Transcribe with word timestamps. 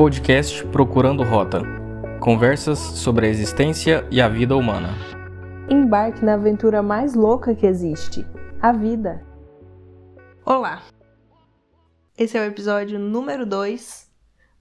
Podcast 0.00 0.66
Procurando 0.68 1.22
Rota 1.22 1.60
Conversas 2.20 2.78
sobre 2.78 3.26
a 3.26 3.28
existência 3.28 4.08
e 4.10 4.18
a 4.18 4.30
vida 4.30 4.56
humana. 4.56 4.94
Embarque 5.68 6.24
na 6.24 6.32
aventura 6.32 6.82
mais 6.82 7.14
louca 7.14 7.54
que 7.54 7.66
existe 7.66 8.26
a 8.62 8.72
vida. 8.72 9.22
Olá! 10.42 10.82
Esse 12.16 12.38
é 12.38 12.40
o 12.40 12.44
episódio 12.44 12.98
número 12.98 13.44
2 13.44 14.10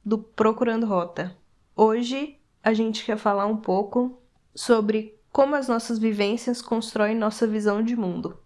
do 0.03 0.17
Procurando 0.17 0.85
Rota. 0.85 1.37
Hoje 1.73 2.37
a 2.61 2.73
gente 2.73 3.05
quer 3.05 3.17
falar 3.17 3.45
um 3.45 3.55
pouco 3.55 4.21
sobre 4.53 5.17
como 5.31 5.55
as 5.55 5.69
nossas 5.69 5.97
vivências 5.97 6.61
constroem 6.61 7.15
nossa 7.15 7.47
visão 7.47 7.81
de 7.81 7.95
mundo. 7.95 8.37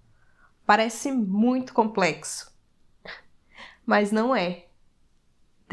Parece 0.64 1.12
muito 1.12 1.74
complexo, 1.74 2.56
mas 3.84 4.12
não 4.12 4.36
é. 4.36 4.63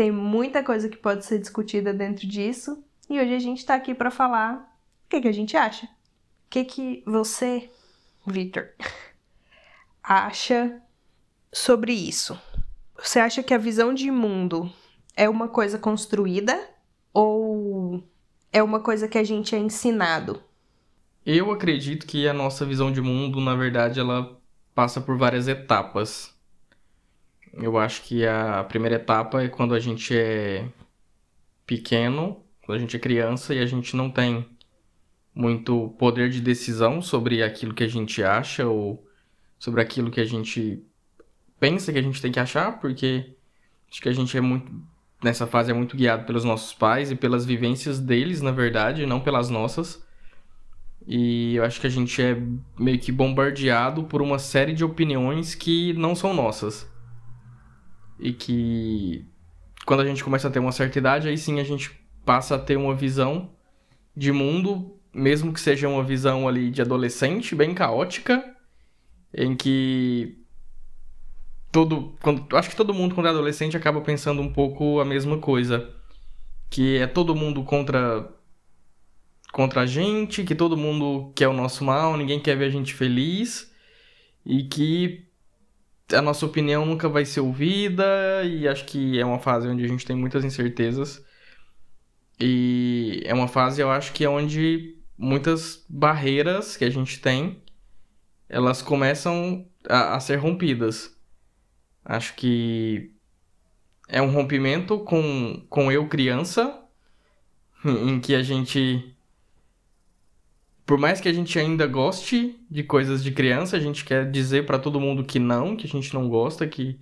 Tem 0.01 0.11
muita 0.11 0.63
coisa 0.63 0.89
que 0.89 0.97
pode 0.97 1.27
ser 1.27 1.39
discutida 1.39 1.93
dentro 1.93 2.27
disso 2.27 2.83
e 3.07 3.21
hoje 3.21 3.35
a 3.35 3.39
gente 3.39 3.59
está 3.59 3.75
aqui 3.75 3.95
para 3.95 4.11
falar 4.11 4.57
o 5.05 5.11
que, 5.11 5.21
que 5.21 5.29
a 5.29 5.33
gente 5.33 5.59
acha. 5.59 5.85
O 5.85 5.89
que, 6.49 6.65
que 6.65 7.03
você, 7.05 7.69
Victor, 8.27 8.71
acha 10.03 10.81
sobre 11.53 11.93
isso? 11.93 12.41
Você 12.99 13.21
acha 13.21 13.43
que 13.43 13.53
a 13.53 13.59
visão 13.59 13.93
de 13.93 14.11
mundo 14.11 14.73
é 15.15 15.29
uma 15.29 15.49
coisa 15.49 15.79
construída 15.79 16.59
ou 17.13 18.03
é 18.51 18.63
uma 18.63 18.81
coisa 18.81 19.07
que 19.07 19.19
a 19.19 19.23
gente 19.23 19.55
é 19.55 19.59
ensinado? 19.59 20.43
Eu 21.27 21.51
acredito 21.51 22.07
que 22.07 22.27
a 22.27 22.33
nossa 22.33 22.65
visão 22.65 22.91
de 22.91 23.03
mundo, 23.03 23.39
na 23.39 23.55
verdade, 23.55 24.01
ela 24.01 24.41
passa 24.75 24.99
por 24.99 25.19
várias 25.19 25.47
etapas. 25.47 26.35
Eu 27.53 27.79
acho 27.79 28.03
que 28.03 28.25
a 28.27 28.65
primeira 28.65 28.97
etapa 28.97 29.43
é 29.43 29.49
quando 29.49 29.75
a 29.75 29.81
gente 29.81 30.17
é 30.17 30.69
pequeno, 31.67 32.45
quando 32.65 32.79
a 32.79 32.81
gente 32.81 32.97
é 32.97 33.01
criança 33.01 33.55
e 33.55 33.59
a 33.59 33.67
gente 33.67 33.97
não 33.97 34.11
tem 34.11 34.47
muito 35.35 35.95
poder 35.99 36.31
de 36.31 36.41
decisão 36.41 37.03
sobre 37.03 37.43
aquilo 37.43 37.75
que 37.75 37.85
a 37.85 37.89
gente 37.89 38.23
acha 38.23 38.67
ou 38.67 39.05
sobre 39.59 39.81
aquilo 39.81 40.11
que 40.11 40.21
a 40.21 40.25
gente 40.25 40.83
pensa 41.59 41.93
que 41.93 41.99
a 41.99 42.03
gente 42.03 42.23
tem 42.23 42.33
que 42.33 42.41
achar, 42.41 42.81
porque 42.81 43.35
acho 43.91 44.01
que 44.01 44.09
a 44.09 44.13
gente 44.13 44.37
é 44.37 44.41
muito 44.41 44.73
nessa 45.23 45.47
fase 45.47 45.71
é 45.71 45.75
muito 45.75 45.97
guiado 45.97 46.25
pelos 46.25 46.45
nossos 46.45 46.73
pais 46.73 47.11
e 47.11 47.17
pelas 47.17 47.45
vivências 47.45 48.01
deles, 48.01 48.41
na 48.41 48.51
verdade, 48.51 49.05
não 49.05 49.21
pelas 49.21 49.51
nossas. 49.51 50.03
E 51.07 51.57
eu 51.57 51.65
acho 51.65 51.81
que 51.81 51.87
a 51.87 51.91
gente 51.91 52.23
é 52.23 52.41
meio 52.79 52.99
que 52.99 53.13
bombardeado 53.13 54.05
por 54.05 54.23
uma 54.23 54.39
série 54.39 54.73
de 54.73 54.85
opiniões 54.85 55.55
que 55.55 55.93
não 55.95 56.15
são 56.15 56.33
nossas 56.33 56.89
e 58.21 58.33
que 58.33 59.27
quando 59.87 60.01
a 60.01 60.05
gente 60.05 60.23
começa 60.23 60.49
a 60.49 60.51
ter 60.51 60.59
uma 60.59 60.73
certa 60.73 60.99
idade, 60.99 61.29
aí 61.29 61.39
sim 61.39 61.59
a 61.59 61.65
gente 61.65 61.91
passa 62.25 62.55
a 62.55 62.59
ter 62.59 62.77
uma 62.77 62.95
visão 62.95 63.51
de 64.15 64.31
mundo, 64.31 64.99
mesmo 65.13 65.53
que 65.53 65.61
seja 65.61 65.89
uma 65.89 66.05
visão 66.05 66.47
ali 66.47 66.71
de 66.71 66.83
adolescente, 66.83 67.55
bem 67.55 67.75
caótica, 67.75 68.45
em 69.35 69.57
que 69.57 70.39
todo, 71.73 72.15
quando, 72.21 72.55
acho 72.57 72.71
que 72.71 72.77
todo 72.77 72.95
mundo 72.95 73.15
quando 73.15 73.27
é 73.27 73.31
adolescente 73.31 73.77
acaba 73.77 74.01
pensando 74.01 74.43
um 74.43 74.53
pouco 74.53 75.01
a 75.01 75.05
mesma 75.05 75.39
coisa, 75.39 75.89
que 76.69 76.99
é 76.99 77.07
todo 77.07 77.35
mundo 77.35 77.65
contra 77.65 78.29
contra 79.53 79.81
a 79.81 79.87
gente, 79.87 80.45
que 80.45 80.55
todo 80.55 80.77
mundo 80.77 81.33
quer 81.35 81.49
o 81.49 81.53
nosso 81.53 81.85
mal, 81.85 82.17
ninguém 82.17 82.39
quer 82.39 82.57
ver 82.57 82.67
a 82.67 82.71
gente 82.71 82.95
feliz 82.95 83.75
e 84.47 84.63
que 84.63 85.30
a 86.13 86.23
nossa 86.23 86.45
opinião 86.47 86.85
nunca 86.87 87.09
vai 87.09 87.25
ser 87.25 87.41
ouvida 87.41 88.05
e 88.45 88.67
acho 88.69 88.85
que 88.85 89.19
é 89.19 89.25
uma 89.25 89.39
fase 89.39 89.69
onde 89.69 89.85
a 89.85 89.89
gente 89.89 90.07
tem 90.07 90.17
muitas 90.17 90.45
incertezas. 90.45 91.25
E 92.39 93.23
é 93.25 93.35
uma 93.35 93.49
fase, 93.49 93.81
eu 93.81 93.91
acho 93.91 94.13
que 94.13 94.25
é 94.25 94.29
onde 94.29 94.97
muitas 95.17 95.85
barreiras 95.89 96.77
que 96.77 96.85
a 96.85 96.91
gente 96.91 97.21
tem, 97.21 97.63
elas 98.49 98.81
começam 98.81 99.67
a, 99.89 100.17
a 100.17 100.21
ser 100.21 100.37
rompidas. 100.37 101.17
Acho 102.05 102.35
que 102.35 103.13
é 104.09 104.21
um 104.23 104.33
rompimento 104.33 104.99
com, 105.01 105.65
com 105.69 105.93
eu 105.93 106.09
criança, 106.09 106.83
em 107.85 108.19
que 108.19 108.35
a 108.35 108.43
gente 108.43 109.15
por 110.91 110.99
mais 110.99 111.21
que 111.21 111.29
a 111.29 111.33
gente 111.33 111.57
ainda 111.57 111.87
goste 111.87 112.59
de 112.69 112.83
coisas 112.83 113.23
de 113.23 113.31
criança, 113.31 113.77
a 113.77 113.81
gente 113.81 114.05
quer 114.05 114.29
dizer 114.29 114.67
para 114.67 114.77
todo 114.77 114.99
mundo 114.99 115.23
que 115.23 115.39
não, 115.39 115.77
que 115.77 115.87
a 115.87 115.89
gente 115.89 116.13
não 116.13 116.29
gosta, 116.29 116.67
que 116.67 116.99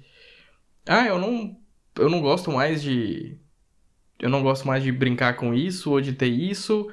ah, 0.87 1.07
eu 1.07 1.19
não 1.19 1.57
eu 1.97 2.11
não 2.11 2.21
gosto 2.21 2.53
mais 2.53 2.83
de 2.83 3.39
eu 4.19 4.29
não 4.29 4.43
gosto 4.43 4.67
mais 4.67 4.83
de 4.83 4.93
brincar 4.93 5.37
com 5.37 5.55
isso 5.55 5.91
ou 5.91 6.03
de 6.03 6.13
ter 6.13 6.27
isso. 6.27 6.93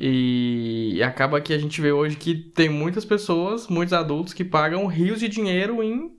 E, 0.00 1.00
acaba 1.04 1.40
que 1.40 1.52
a 1.52 1.58
gente 1.58 1.80
vê 1.80 1.92
hoje 1.92 2.16
que 2.16 2.34
tem 2.34 2.68
muitas 2.68 3.04
pessoas, 3.04 3.68
muitos 3.68 3.92
adultos 3.92 4.34
que 4.34 4.44
pagam 4.44 4.88
rios 4.88 5.20
de 5.20 5.28
dinheiro 5.28 5.80
em 5.80 6.18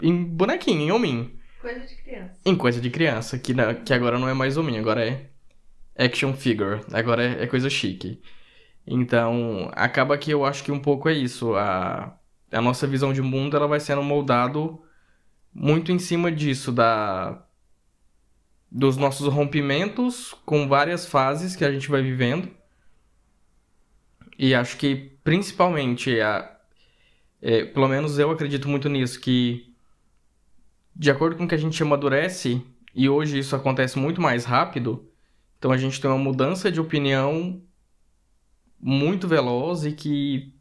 em 0.00 0.22
bonequinho, 0.22 0.82
em 0.82 0.92
hominho. 0.92 1.32
Coisa 1.60 1.80
de 1.80 1.96
criança. 1.96 2.40
Em 2.46 2.54
coisa 2.54 2.80
de 2.80 2.90
criança, 2.90 3.38
que, 3.40 3.52
que 3.84 3.92
agora 3.92 4.20
não 4.20 4.28
é 4.28 4.34
mais 4.34 4.56
hominho, 4.56 4.78
agora 4.78 5.04
é 5.04 5.30
action 5.96 6.32
figure, 6.32 6.80
agora 6.92 7.24
é, 7.24 7.42
é 7.42 7.46
coisa 7.48 7.68
chique. 7.68 8.22
Então, 8.90 9.70
acaba 9.74 10.16
que 10.16 10.30
eu 10.30 10.46
acho 10.46 10.64
que 10.64 10.72
um 10.72 10.80
pouco 10.80 11.08
é 11.10 11.12
isso. 11.12 11.54
A, 11.54 12.16
a 12.50 12.60
nossa 12.62 12.86
visão 12.86 13.12
de 13.12 13.20
mundo 13.20 13.54
ela 13.54 13.68
vai 13.68 13.78
sendo 13.78 14.02
moldado 14.02 14.80
muito 15.52 15.92
em 15.92 15.98
cima 15.98 16.32
disso, 16.32 16.72
da 16.72 17.44
dos 18.70 18.98
nossos 18.98 19.32
rompimentos 19.32 20.34
com 20.44 20.68
várias 20.68 21.06
fases 21.06 21.56
que 21.56 21.64
a 21.64 21.72
gente 21.72 21.88
vai 21.88 22.02
vivendo. 22.02 22.50
E 24.38 24.54
acho 24.54 24.76
que 24.76 25.18
principalmente, 25.24 26.20
a, 26.20 26.58
é, 27.42 27.64
pelo 27.64 27.88
menos 27.88 28.18
eu 28.18 28.30
acredito 28.30 28.68
muito 28.68 28.88
nisso, 28.88 29.20
que 29.20 29.74
de 30.94 31.10
acordo 31.10 31.36
com 31.36 31.46
que 31.46 31.54
a 31.54 31.58
gente 31.58 31.82
amadurece, 31.82 32.62
e 32.94 33.08
hoje 33.08 33.38
isso 33.38 33.54
acontece 33.56 33.98
muito 33.98 34.20
mais 34.20 34.44
rápido, 34.44 35.10
então 35.58 35.72
a 35.72 35.76
gente 35.76 36.00
tem 36.00 36.10
uma 36.10 36.18
mudança 36.18 36.70
de 36.70 36.80
opinião 36.80 37.62
muito 38.80 39.26
veloz 39.26 39.84
e 39.84 39.92
que 39.92 40.54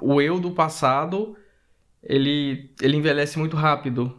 o 0.00 0.20
eu 0.20 0.40
do 0.40 0.50
passado 0.50 1.36
ele, 2.02 2.70
ele 2.80 2.96
envelhece 2.96 3.38
muito 3.38 3.56
rápido. 3.56 4.16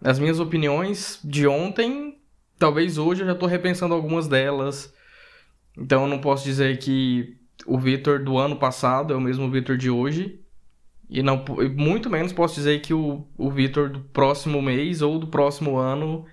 As 0.00 0.18
minhas 0.18 0.40
opiniões 0.40 1.20
de 1.24 1.46
ontem, 1.46 2.20
talvez 2.58 2.98
hoje 2.98 3.22
eu 3.22 3.26
já 3.26 3.32
estou 3.32 3.48
repensando 3.48 3.94
algumas 3.94 4.28
delas. 4.28 4.92
Então 5.76 6.02
eu 6.02 6.08
não 6.08 6.20
posso 6.20 6.44
dizer 6.44 6.78
que 6.78 7.36
o 7.66 7.78
Vitor 7.78 8.22
do 8.22 8.38
ano 8.38 8.56
passado 8.56 9.12
é 9.12 9.16
o 9.16 9.20
mesmo 9.20 9.50
Vitor 9.50 9.76
de 9.76 9.90
hoje. 9.90 10.40
E 11.08 11.22
não, 11.22 11.42
muito 11.74 12.10
menos 12.10 12.32
posso 12.32 12.54
dizer 12.54 12.80
que 12.80 12.92
o, 12.92 13.26
o 13.36 13.50
Vitor 13.50 13.88
do 13.88 14.00
próximo 14.00 14.60
mês 14.60 15.00
ou 15.00 15.18
do 15.18 15.26
próximo 15.26 15.76
ano 15.76 16.26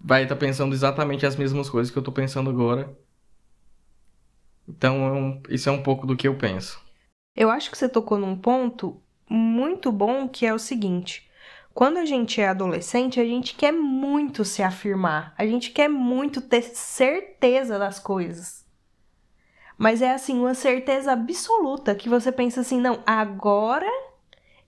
vai 0.00 0.24
estar 0.24 0.34
tá 0.34 0.40
pensando 0.40 0.74
exatamente 0.74 1.24
as 1.24 1.36
mesmas 1.36 1.70
coisas 1.70 1.90
que 1.90 1.98
eu 1.98 2.00
estou 2.00 2.12
pensando 2.12 2.50
agora. 2.50 2.96
Então, 4.68 5.40
é 5.48 5.54
isso 5.54 5.68
é 5.68 5.72
um 5.72 5.82
pouco 5.82 6.06
do 6.06 6.16
que 6.16 6.26
eu 6.28 6.36
penso. 6.36 6.80
Eu 7.34 7.50
acho 7.50 7.70
que 7.70 7.78
você 7.78 7.88
tocou 7.88 8.18
num 8.18 8.36
ponto 8.36 9.00
muito 9.28 9.90
bom 9.90 10.28
que 10.28 10.44
é 10.46 10.52
o 10.52 10.58
seguinte: 10.58 11.28
quando 11.74 11.96
a 11.96 12.04
gente 12.04 12.40
é 12.40 12.48
adolescente, 12.48 13.18
a 13.18 13.24
gente 13.24 13.54
quer 13.54 13.72
muito 13.72 14.44
se 14.44 14.62
afirmar, 14.62 15.34
a 15.38 15.46
gente 15.46 15.70
quer 15.70 15.88
muito 15.88 16.40
ter 16.40 16.62
certeza 16.62 17.78
das 17.78 17.98
coisas. 17.98 18.62
Mas 19.78 20.02
é 20.02 20.12
assim, 20.12 20.38
uma 20.38 20.54
certeza 20.54 21.12
absoluta 21.12 21.94
que 21.94 22.08
você 22.08 22.30
pensa 22.30 22.60
assim: 22.60 22.80
não, 22.80 23.02
agora 23.06 23.90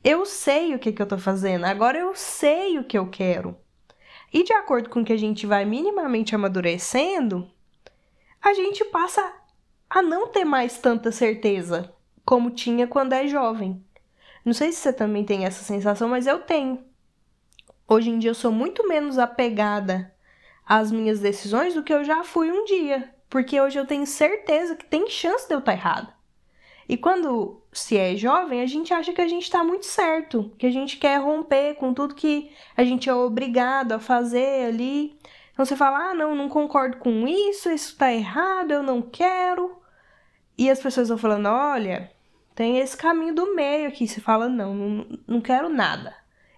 eu 0.02 0.24
sei 0.24 0.74
o 0.74 0.78
que, 0.78 0.92
que 0.92 1.00
eu 1.00 1.06
tô 1.06 1.18
fazendo, 1.18 1.64
agora 1.64 1.98
eu 1.98 2.14
sei 2.14 2.78
o 2.78 2.84
que 2.84 2.96
eu 2.96 3.08
quero. 3.08 3.56
E 4.32 4.42
de 4.42 4.52
acordo 4.52 4.88
com 4.88 5.04
que 5.04 5.12
a 5.12 5.16
gente 5.16 5.46
vai 5.46 5.64
minimamente 5.64 6.34
amadurecendo, 6.34 7.48
a 8.42 8.52
gente 8.52 8.84
passa 8.86 9.32
a 9.94 10.02
não 10.02 10.26
ter 10.26 10.44
mais 10.44 10.76
tanta 10.76 11.12
certeza 11.12 11.94
como 12.24 12.50
tinha 12.50 12.84
quando 12.84 13.12
é 13.12 13.28
jovem. 13.28 13.80
Não 14.44 14.52
sei 14.52 14.72
se 14.72 14.78
você 14.78 14.92
também 14.92 15.24
tem 15.24 15.44
essa 15.44 15.62
sensação, 15.62 16.08
mas 16.08 16.26
eu 16.26 16.40
tenho. 16.40 16.84
Hoje 17.86 18.10
em 18.10 18.18
dia 18.18 18.30
eu 18.30 18.34
sou 18.34 18.50
muito 18.50 18.88
menos 18.88 19.20
apegada 19.20 20.12
às 20.66 20.90
minhas 20.90 21.20
decisões 21.20 21.74
do 21.74 21.82
que 21.84 21.94
eu 21.94 22.02
já 22.02 22.24
fui 22.24 22.50
um 22.50 22.64
dia, 22.64 23.14
porque 23.30 23.60
hoje 23.60 23.78
eu 23.78 23.86
tenho 23.86 24.04
certeza 24.04 24.74
que 24.74 24.84
tem 24.84 25.08
chance 25.08 25.46
de 25.46 25.54
eu 25.54 25.60
estar 25.60 25.74
errada. 25.74 26.12
E 26.88 26.96
quando 26.96 27.62
se 27.72 27.96
é 27.96 28.16
jovem, 28.16 28.62
a 28.62 28.66
gente 28.66 28.92
acha 28.92 29.12
que 29.12 29.20
a 29.20 29.28
gente 29.28 29.44
está 29.44 29.62
muito 29.62 29.86
certo, 29.86 30.50
que 30.58 30.66
a 30.66 30.72
gente 30.72 30.96
quer 30.96 31.20
romper 31.20 31.74
com 31.76 31.94
tudo 31.94 32.16
que 32.16 32.50
a 32.76 32.82
gente 32.82 33.08
é 33.08 33.14
obrigado 33.14 33.92
a 33.92 34.00
fazer 34.00 34.66
ali. 34.66 35.16
Então 35.52 35.64
você 35.64 35.76
fala: 35.76 36.10
ah, 36.10 36.14
não, 36.14 36.34
não 36.34 36.48
concordo 36.48 36.96
com 36.96 37.28
isso, 37.28 37.70
isso 37.70 37.92
está 37.92 38.12
errado, 38.12 38.72
eu 38.72 38.82
não 38.82 39.00
quero. 39.00 39.83
E 40.56 40.70
as 40.70 40.80
pessoas 40.80 41.08
vão 41.08 41.18
falando: 41.18 41.46
olha, 41.46 42.10
tem 42.54 42.78
esse 42.78 42.96
caminho 42.96 43.34
do 43.34 43.54
meio 43.54 43.88
aqui. 43.88 44.06
Você 44.06 44.20
fala: 44.20 44.48
não, 44.48 44.74
não, 44.74 45.06
não 45.26 45.40
quero 45.40 45.68
nada. 45.68 46.14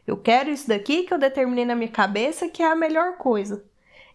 Eu 0.07 0.17
quero 0.17 0.51
isso 0.51 0.69
daqui 0.69 1.03
que 1.03 1.13
eu 1.13 1.19
determinei 1.19 1.65
na 1.65 1.75
minha 1.75 1.91
cabeça 1.91 2.49
que 2.49 2.63
é 2.63 2.67
a 2.67 2.77
melhor 2.77 3.17
coisa. 3.17 3.65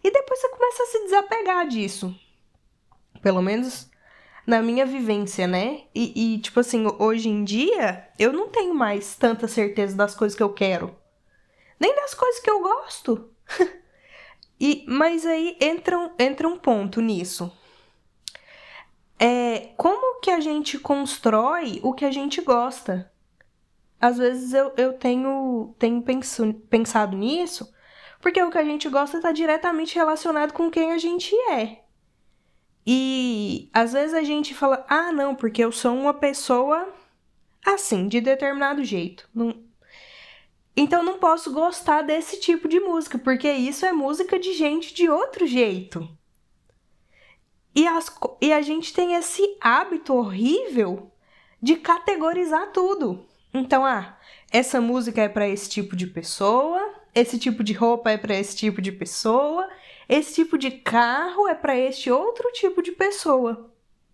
E 0.04 0.10
depois 0.10 0.40
você 0.40 0.50
começa 0.50 0.84
a 0.84 0.86
se 0.88 1.04
desapegar 1.04 1.68
disso. 1.68 2.16
Pelo 3.22 3.42
menos 3.42 3.92
na 4.46 4.62
minha 4.62 4.86
vivência, 4.86 5.46
né? 5.48 5.84
E, 5.94 6.36
e, 6.36 6.40
tipo 6.40 6.60
assim, 6.60 6.86
hoje 6.98 7.30
em 7.30 7.44
dia, 7.44 8.08
eu 8.18 8.34
não 8.34 8.50
tenho 8.50 8.74
mais 8.74 9.16
tanta 9.16 9.48
certeza 9.48 9.96
das 9.96 10.16
coisas 10.16 10.36
que 10.36 10.44
eu 10.44 10.54
quero. 10.54 10.96
Nem 11.80 11.96
das 11.96 12.14
coisas 12.14 12.42
que 12.42 12.50
eu 12.50 12.62
gosto. 12.62 13.30
e, 14.60 14.84
mas 14.88 15.26
aí 15.26 15.58
entra 15.60 15.98
um, 15.98 16.12
entra 16.18 16.48
um 16.48 16.58
ponto 16.58 17.02
nisso. 17.02 17.52
É, 19.20 19.51
como 19.82 20.20
que 20.20 20.30
a 20.30 20.40
gente 20.40 20.78
constrói 20.78 21.80
o 21.82 21.92
que 21.92 22.06
a 22.06 22.12
gente 22.12 22.40
gosta? 22.40 23.12
Às 24.00 24.20
vezes 24.20 24.54
eu, 24.54 24.72
eu 24.78 24.94
tenho, 24.94 25.74
tenho 25.80 26.00
penso, 26.04 26.54
pensado 26.70 27.18
nisso, 27.18 27.74
porque 28.22 28.40
o 28.44 28.52
que 28.52 28.60
a 28.60 28.64
gente 28.64 28.88
gosta 28.88 29.18
está 29.18 29.32
diretamente 29.32 29.96
relacionado 29.96 30.54
com 30.54 30.70
quem 30.70 30.92
a 30.92 31.00
gente 31.00 31.34
é. 31.50 31.82
E 32.86 33.72
às 33.74 33.94
vezes 33.94 34.14
a 34.14 34.22
gente 34.22 34.54
fala, 34.54 34.86
ah, 34.88 35.12
não, 35.12 35.34
porque 35.34 35.64
eu 35.64 35.72
sou 35.72 35.96
uma 35.96 36.14
pessoa 36.14 36.88
assim, 37.66 38.08
de 38.08 38.22
determinado 38.22 38.84
jeito. 38.84 39.28
Não... 39.34 39.64
Então 40.78 41.02
não 41.02 41.18
posso 41.18 41.52
gostar 41.52 42.04
desse 42.04 42.40
tipo 42.40 42.68
de 42.68 42.80
música, 42.80 43.18
porque 43.18 43.52
isso 43.52 43.84
é 43.84 43.92
música 43.92 44.38
de 44.38 44.54
gente 44.54 44.94
de 44.94 45.10
outro 45.10 45.48
jeito. 45.48 46.08
E, 47.74 47.88
as, 47.88 48.14
e 48.42 48.52
a 48.52 48.62
gente 48.62 48.94
tem 48.94 49.16
esse 49.16 49.42
hábito 49.62 50.14
horrível 50.14 51.12
de 51.62 51.76
categorizar 51.76 52.72
tudo. 52.72 53.26
Então, 53.54 53.86
ah, 53.86 54.18
essa 54.52 54.82
música 54.82 55.22
é 55.22 55.30
para 55.30 55.48
esse 55.48 55.70
tipo 55.70 55.96
de 55.96 56.08
pessoa, 56.08 56.94
esse 57.14 57.38
tipo 57.38 57.64
de 57.64 57.74
roupa 57.74 58.12
é 58.12 58.18
para 58.18 58.36
esse 58.36 58.56
tipo 58.56 58.82
de 58.82 58.92
pessoa, 58.92 59.68
esse 60.08 60.36
tipo 60.36 60.58
de 60.58 60.72
carro 60.72 61.48
é 61.48 61.56
para 61.56 61.78
este 61.78 62.12
outro 62.12 62.50
tipo 62.54 62.82
de 62.82 62.92
pessoa. 62.92 63.70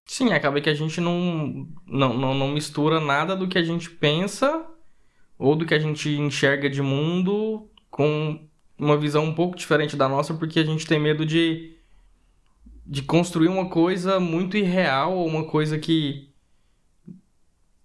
Sim, 0.06 0.32
acaba 0.32 0.62
que 0.62 0.70
a 0.70 0.74
gente 0.74 1.02
não, 1.02 1.68
não, 1.86 2.14
não, 2.14 2.34
não 2.34 2.48
mistura 2.48 3.00
nada 3.00 3.36
do 3.36 3.48
que 3.48 3.58
a 3.58 3.64
gente 3.64 3.90
pensa 3.90 4.66
ou 5.38 5.56
do 5.56 5.66
que 5.66 5.74
a 5.74 5.80
gente 5.80 6.10
enxerga 6.10 6.70
de 6.70 6.82
mundo 6.82 7.70
com 7.90 8.48
uma 8.78 8.98
visão 8.98 9.26
um 9.26 9.34
pouco 9.34 9.58
diferente 9.58 9.96
da 9.96 10.08
nossa, 10.08 10.34
porque 10.34 10.60
a 10.60 10.64
gente 10.64 10.86
tem 10.86 11.00
medo 11.00 11.26
de, 11.26 11.77
de 12.88 13.02
construir 13.02 13.50
uma 13.50 13.70
coisa 13.70 14.18
muito 14.18 14.56
irreal 14.56 15.14
ou 15.18 15.28
uma 15.28 15.44
coisa 15.44 15.78
que 15.78 16.30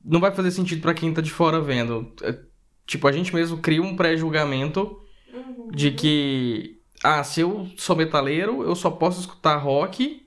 não 0.05 0.21
vai 0.21 0.33
fazer 0.33 0.53
sentido 0.53 0.81
para 0.81 0.95
quem 0.95 1.13
tá 1.13 1.21
de 1.21 1.31
fora 1.31 1.61
vendo. 1.61 2.13
É, 2.23 2.39
tipo, 2.87 3.09
a 3.09 3.13
gente 3.13 3.35
mesmo 3.35 3.59
cria 3.59 3.83
um 3.83 3.97
pré-julgamento 3.97 5.01
uhum. 5.35 5.71
de 5.73 5.91
que 5.91 6.81
ah, 7.03 7.25
se 7.25 7.41
eu 7.41 7.69
sou 7.77 7.97
metaleiro, 7.97 8.63
eu 8.63 8.77
só 8.77 8.91
posso 8.91 9.21
escutar 9.21 9.57
rock. 9.57 10.23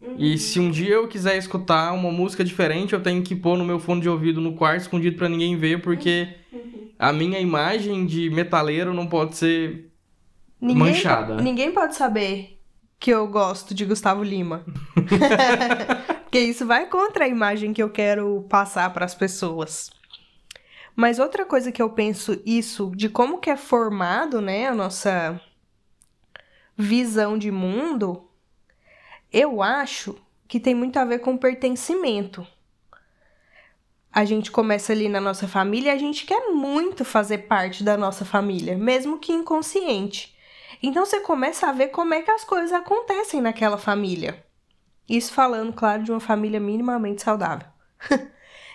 Uhum. 0.00 0.16
E 0.18 0.36
se 0.36 0.58
um 0.58 0.70
dia 0.70 0.94
eu 0.94 1.06
quiser 1.06 1.36
escutar 1.36 1.92
uma 1.92 2.10
música 2.10 2.44
diferente, 2.44 2.94
eu 2.94 3.02
tenho 3.02 3.22
que 3.22 3.36
pôr 3.36 3.56
no 3.56 3.64
meu 3.64 3.78
fone 3.78 4.00
de 4.00 4.08
ouvido 4.08 4.40
no 4.40 4.54
quarto 4.54 4.82
escondido 4.82 5.16
para 5.16 5.28
ninguém 5.28 5.56
ver, 5.56 5.80
porque 5.80 6.28
uhum. 6.52 6.90
a 6.98 7.12
minha 7.12 7.38
imagem 7.38 8.04
de 8.04 8.30
metaleiro 8.30 8.92
não 8.92 9.06
pode 9.06 9.36
ser 9.36 9.92
ninguém, 10.60 10.76
manchada. 10.76 11.36
Ninguém 11.36 11.72
pode 11.72 11.94
saber 11.94 12.57
que 12.98 13.10
eu 13.10 13.26
gosto 13.26 13.74
de 13.74 13.84
Gustavo 13.84 14.22
Lima. 14.22 14.64
porque 16.24 16.40
isso 16.40 16.66
vai 16.66 16.86
contra 16.86 17.24
a 17.24 17.28
imagem 17.28 17.72
que 17.72 17.82
eu 17.82 17.90
quero 17.90 18.44
passar 18.48 18.92
para 18.92 19.04
as 19.04 19.14
pessoas. 19.14 19.90
Mas 20.94 21.18
outra 21.18 21.46
coisa 21.46 21.70
que 21.70 21.80
eu 21.80 21.90
penso 21.90 22.42
isso 22.44 22.92
de 22.94 23.08
como 23.08 23.38
que 23.38 23.50
é 23.50 23.56
formado, 23.56 24.40
né, 24.40 24.66
a 24.66 24.74
nossa 24.74 25.40
visão 26.76 27.38
de 27.38 27.50
mundo, 27.50 28.28
eu 29.32 29.62
acho 29.62 30.16
que 30.46 30.58
tem 30.58 30.74
muito 30.74 30.96
a 30.98 31.04
ver 31.04 31.20
com 31.20 31.36
pertencimento. 31.36 32.46
A 34.12 34.24
gente 34.24 34.50
começa 34.50 34.92
ali 34.92 35.08
na 35.08 35.20
nossa 35.20 35.46
família 35.46 35.92
a 35.92 35.98
gente 35.98 36.24
quer 36.24 36.50
muito 36.50 37.04
fazer 37.04 37.38
parte 37.38 37.84
da 37.84 37.96
nossa 37.96 38.24
família, 38.24 38.76
mesmo 38.76 39.18
que 39.18 39.32
inconsciente. 39.32 40.36
Então 40.82 41.04
você 41.04 41.20
começa 41.20 41.68
a 41.68 41.72
ver 41.72 41.88
como 41.88 42.14
é 42.14 42.22
que 42.22 42.30
as 42.30 42.44
coisas 42.44 42.72
acontecem 42.72 43.40
naquela 43.40 43.78
família. 43.78 44.44
Isso 45.08 45.32
falando, 45.32 45.72
claro, 45.72 46.02
de 46.02 46.10
uma 46.10 46.20
família 46.20 46.60
minimamente 46.60 47.22
saudável. 47.22 47.66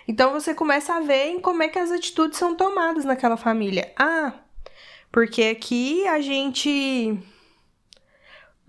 então 0.06 0.32
você 0.32 0.54
começa 0.54 0.94
a 0.94 1.00
ver 1.00 1.28
em 1.28 1.40
como 1.40 1.62
é 1.62 1.68
que 1.68 1.78
as 1.78 1.90
atitudes 1.90 2.38
são 2.38 2.54
tomadas 2.54 3.04
naquela 3.04 3.36
família. 3.36 3.92
Ah, 3.96 4.32
porque 5.10 5.44
aqui 5.44 6.06
a 6.08 6.20
gente 6.20 7.16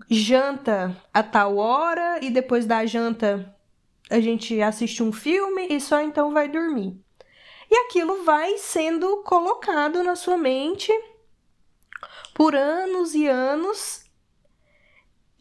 janta 0.08 0.96
a 1.12 1.22
tal 1.22 1.56
hora 1.56 2.20
e 2.22 2.30
depois 2.30 2.64
da 2.64 2.86
janta 2.86 3.52
a 4.08 4.20
gente 4.20 4.62
assiste 4.62 5.02
um 5.02 5.12
filme 5.12 5.66
e 5.68 5.80
só 5.80 6.00
então 6.00 6.32
vai 6.32 6.48
dormir. 6.48 6.96
E 7.68 7.76
aquilo 7.78 8.22
vai 8.22 8.58
sendo 8.58 9.24
colocado 9.24 10.04
na 10.04 10.14
sua 10.14 10.36
mente 10.36 10.92
por 12.36 12.54
anos 12.54 13.14
e 13.14 13.26
anos. 13.26 14.04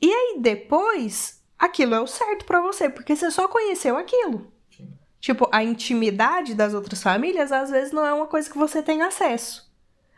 E 0.02 0.10
aí 0.10 0.38
depois, 0.40 1.44
aquilo 1.60 1.94
é 1.94 2.00
o 2.00 2.08
certo 2.08 2.46
para 2.46 2.62
você, 2.62 2.90
porque 2.90 3.14
você 3.14 3.30
só 3.30 3.50
conheceu 3.50 3.98
aquilo. 3.98 4.50
Sim. 4.72 4.94
Tipo, 5.20 5.50
a 5.52 5.62
intimidade 5.62 6.56
das 6.56 6.74
outras 6.74 7.04
famílias 7.04 7.52
às 7.52 7.70
vezes 7.70 7.92
não 7.92 8.06
é 8.06 8.14
uma 8.14 8.28
coisa 8.28 8.50
que 8.50 8.58
você 8.58 8.82
tem 8.82 9.02
acesso. 9.02 9.70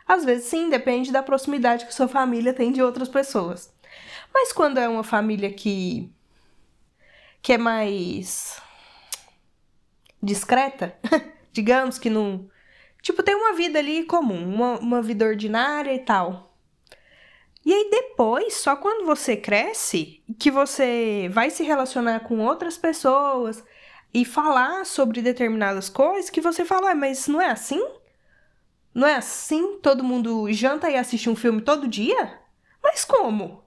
Às 0.08 0.24
vezes 0.24 0.46
sim, 0.46 0.70
depende 0.70 1.12
da 1.12 1.24
proximidade 1.24 1.88
que 1.88 1.96
sua 1.96 2.08
família 2.08 2.54
tem 2.54 2.72
de 2.72 2.82
outras 2.82 3.10
pessoas. 3.10 3.74
Mas 4.32 4.54
quando 4.54 4.78
é 4.78 4.88
uma 4.88 5.04
família 5.04 5.52
que 5.52 6.14
que 7.42 7.54
é 7.54 7.58
mais 7.58 8.62
discreta, 10.22 10.96
digamos 11.52 11.98
que 11.98 12.10
não, 12.10 12.50
tipo, 13.02 13.24
tem 13.24 13.36
uma 13.36 13.54
vida 13.54 13.80
ali 13.80 14.04
comum, 14.04 14.54
uma, 14.54 14.80
uma 14.80 15.02
vida 15.02 15.26
ordinária 15.26 15.94
e 15.94 16.00
tal. 16.00 16.47
E 17.68 17.74
aí 17.74 17.90
depois, 17.92 18.54
só 18.54 18.78
quando 18.78 19.06
você 19.06 19.36
cresce, 19.36 20.24
que 20.40 20.50
você 20.50 21.28
vai 21.34 21.50
se 21.50 21.64
relacionar 21.64 22.22
com 22.22 22.40
outras 22.40 22.78
pessoas 22.78 23.62
e 24.14 24.24
falar 24.24 24.86
sobre 24.86 25.22
determinadas 25.22 25.90
coisas, 25.90 26.30
que 26.30 26.40
você 26.40 26.64
fala, 26.64 26.92
ah, 26.92 26.96
mas 26.96 27.28
não 27.28 27.42
é 27.42 27.52
assim? 27.52 27.86
Não 28.94 29.06
é 29.06 29.16
assim? 29.16 29.80
Todo 29.80 30.02
mundo 30.02 30.50
janta 30.54 30.90
e 30.90 30.96
assiste 30.96 31.30
um 31.30 31.36
filme 31.36 31.62
todo 31.62 31.90
dia? 31.90 32.40
Mas 32.82 33.04
como? 33.04 33.62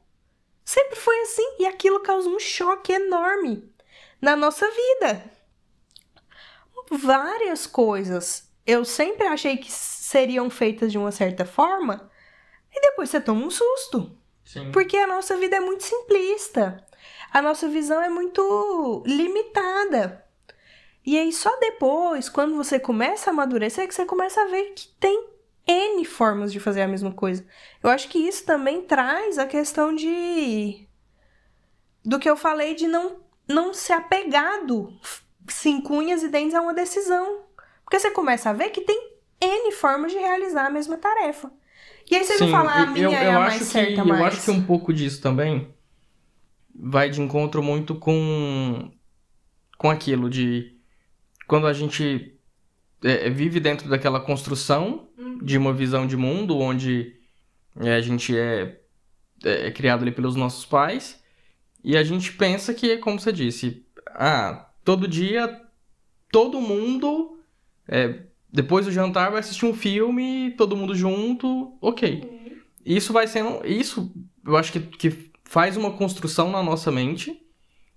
Sempre 0.65 0.97
foi 0.97 1.21
assim 1.21 1.57
e 1.59 1.67
aquilo 1.67 2.01
causa 2.01 2.27
um 2.27 2.39
choque 2.39 2.95
enorme 2.95 3.71
na 4.19 4.35
nossa 4.35 4.67
vida. 4.67 5.31
Várias 6.91 7.67
coisas 7.67 8.51
eu 8.67 8.83
sempre 8.83 9.27
achei 9.27 9.59
que 9.59 9.71
seriam 9.71 10.49
feitas 10.49 10.91
de 10.91 10.97
uma 10.97 11.13
certa 11.13 11.45
forma 11.45 12.10
e 12.73 12.81
depois 12.81 13.11
você 13.11 13.21
toma 13.21 13.45
um 13.45 13.51
susto. 13.51 14.17
Sim. 14.45 14.73
Porque 14.73 14.97
a 14.97 15.07
nossa 15.07 15.37
vida 15.37 15.57
é 15.57 15.61
muito 15.61 15.85
simplista. 15.85 16.85
A 17.33 17.41
nossa 17.41 17.69
visão 17.69 18.03
é 18.03 18.09
muito 18.09 19.03
limitada. 19.07 20.25
E 21.05 21.19
aí 21.19 21.33
só 21.33 21.57
depois, 21.59 22.29
quando 22.29 22.57
você 22.57 22.79
começa 22.79 23.31
a 23.31 23.33
amadurecer, 23.33 23.85
é 23.85 23.87
que 23.87 23.95
você 23.95 24.05
começa 24.05 24.43
a 24.43 24.47
ver 24.47 24.73
que 24.75 24.89
tem 24.99 25.29
N 25.67 26.05
formas 26.05 26.53
de 26.53 26.61
fazer 26.61 26.83
a 26.83 26.89
mesma 26.89 27.13
coisa. 27.13 27.47
Eu 27.83 27.91
acho 27.91 28.09
que 28.09 28.19
isso 28.19 28.45
também 28.45 28.83
traz 28.83 29.39
a 29.39 29.47
questão 29.47 29.95
de. 29.95 30.87
do 32.05 32.19
que 32.19 32.29
eu 32.29 32.37
falei 32.37 32.75
de 32.75 32.89
não, 32.89 33.21
não 33.49 33.73
ser 33.73 33.93
apegado 33.95 34.93
cinco 35.49 35.95
unhas 35.95 36.23
e 36.23 36.29
dentes 36.29 36.55
a 36.55 36.61
uma 36.61 36.75
decisão. 36.75 37.45
Porque 37.85 37.99
você 37.99 38.11
começa 38.11 38.51
a 38.51 38.53
ver 38.53 38.71
que 38.71 38.81
tem 38.81 39.15
N 39.41 39.73
formas 39.73 40.13
de 40.13 40.19
realizar 40.19 40.67
a 40.67 40.71
mesma 40.71 40.97
tarefa. 40.97 41.51
E 42.11 42.17
aí 42.17 42.25
você 42.25 42.39
Sim, 42.39 42.45
não 42.45 42.51
fala, 42.51 42.73
a 42.73 42.87
minha 42.87 43.05
eu, 43.05 43.13
é 43.13 43.27
eu 43.27 43.31
a 43.31 43.41
mais 43.41 43.59
que, 43.59 43.65
certa 43.65 44.05
mais. 44.05 44.21
Eu 44.21 44.27
acho 44.27 44.43
que 44.43 44.51
um 44.51 44.63
pouco 44.63 44.93
disso 44.93 45.23
também 45.23 45.73
vai 46.75 47.09
de 47.09 47.21
encontro 47.21 47.63
muito 47.63 47.95
com, 47.95 48.91
com 49.79 49.91
aquilo 49.91 50.29
de 50.29 50.77
quando 51.47 51.67
a 51.67 51.73
gente 51.73 52.35
é, 53.03 53.31
vive 53.31 53.61
dentro 53.61 53.89
daquela 53.89 54.21
construção 54.21 55.09
de 55.43 55.57
uma 55.57 55.73
visão 55.73 56.07
de 56.07 56.17
mundo 56.17 56.59
onde 56.59 57.17
é, 57.81 57.95
a 57.95 58.01
gente 58.01 58.37
é, 58.37 58.81
é, 59.45 59.67
é, 59.67 59.71
criado 59.71 60.03
ali 60.03 60.11
pelos 60.11 60.35
nossos 60.35 60.65
pais 60.65 61.23
e 61.83 61.97
a 61.97 62.03
gente 62.03 62.33
pensa 62.33 62.75
que, 62.75 62.99
como 62.99 63.19
você 63.19 63.33
disse, 63.33 63.87
ah, 64.09 64.71
todo 64.85 65.07
dia 65.07 65.61
todo 66.31 66.61
mundo 66.61 67.41
é, 67.89 68.21
depois 68.53 68.87
do 68.87 68.93
jantar 68.93 69.31
vai 69.31 69.41
assistir 69.41 69.65
um 69.65 69.75
filme, 69.75 70.53
todo 70.57 70.77
mundo 70.77 70.95
junto, 70.95 71.77
ok. 71.81 72.23
Uhum. 72.23 72.57
Isso 72.85 73.13
vai 73.13 73.27
sendo. 73.27 73.65
Isso 73.65 74.13
eu 74.45 74.57
acho 74.57 74.73
que, 74.73 74.81
que 74.81 75.31
faz 75.45 75.77
uma 75.77 75.93
construção 75.93 76.51
na 76.51 76.63
nossa 76.63 76.91
mente 76.91 77.41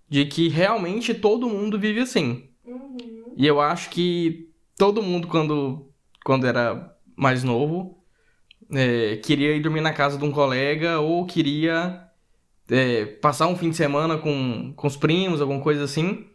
de 0.08 0.26
que 0.26 0.50
realmente 0.50 1.14
todo 1.14 1.50
mundo 1.50 1.80
vive 1.80 2.02
assim. 2.02 2.50
Uhum. 2.66 3.34
E 3.36 3.48
eu 3.48 3.60
acho 3.60 3.90
que 3.90 4.50
todo 4.78 5.02
mundo, 5.02 5.28
quando, 5.28 5.90
quando 6.24 6.46
era 6.46 6.96
mais 7.16 7.44
novo, 7.44 8.04
é, 8.72 9.18
queria 9.18 9.56
ir 9.56 9.62
dormir 9.62 9.82
na 9.82 9.94
casa 9.94 10.18
de 10.18 10.24
um 10.24 10.32
colega 10.32 11.00
ou 11.00 11.26
queria 11.26 12.08
é, 12.70 13.06
passar 13.06 13.48
um 13.48 13.56
fim 13.56 13.70
de 13.72 13.76
semana 13.76 14.18
com, 14.18 14.74
com 14.76 14.88
os 14.88 14.96
primos, 14.96 15.42
alguma 15.42 15.62
coisa 15.62 15.84
assim. 15.84 16.28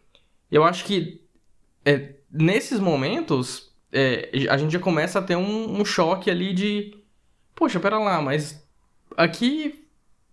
Eu 0.51 0.65
acho 0.65 0.85
que 0.85 1.23
é, 1.85 2.17
nesses 2.31 2.81
momentos 2.81 3.68
é, 3.93 4.31
a 4.51 4.57
gente 4.57 4.73
já 4.73 4.79
começa 4.79 5.19
a 5.19 5.23
ter 5.23 5.37
um, 5.37 5.81
um 5.81 5.85
choque 5.85 6.31
ali 6.31 6.53
de. 6.53 6.95
Poxa, 7.55 7.81
pera 7.81 7.99
lá, 7.99 8.21
mas 8.21 8.63
aqui 9.17 9.89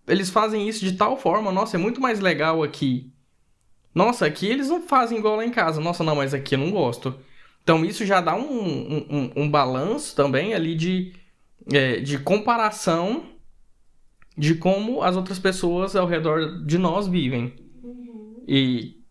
eles 0.06 0.30
fazem 0.30 0.68
isso 0.68 0.84
de 0.84 0.92
tal 0.92 1.16
forma, 1.16 1.50
nossa, 1.50 1.76
é 1.76 1.80
muito 1.80 2.00
mais 2.00 2.20
legal 2.20 2.62
aqui. 2.62 3.12
Nossa, 3.94 4.26
aqui 4.26 4.46
eles 4.46 4.68
não 4.68 4.82
fazem 4.82 5.18
igual 5.18 5.36
lá 5.36 5.44
em 5.44 5.50
casa. 5.50 5.80
Nossa, 5.80 6.04
não, 6.04 6.16
mas 6.16 6.34
aqui 6.34 6.54
eu 6.54 6.58
não 6.58 6.70
gosto. 6.70 7.18
Então 7.62 7.84
isso 7.84 8.04
já 8.06 8.20
dá 8.20 8.36
um, 8.36 9.06
um, 9.10 9.32
um, 9.34 9.50
balanço 9.50 10.14
também 10.14 10.54
ali 10.54 10.76
de, 10.76 11.12
é, 11.72 11.98
de 11.98 12.18
comparação 12.18 13.24
de 14.36 14.54
como 14.54 15.02
as 15.02 15.16
outras 15.16 15.38
pessoas 15.38 15.96
ao 15.96 16.06
redor 16.06 16.64
de 16.64 16.78
nós 16.78 17.08
vivem. 17.08 17.54
Uhum. 17.82 18.44
E 18.46 19.02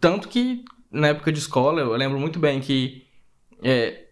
tanto 0.00 0.28
que 0.28 0.64
na 0.90 1.08
época 1.08 1.30
de 1.30 1.38
escola 1.38 1.82
eu 1.82 1.92
lembro 1.92 2.18
muito 2.18 2.38
bem 2.38 2.60
que 2.60 3.06
é, 3.62 4.06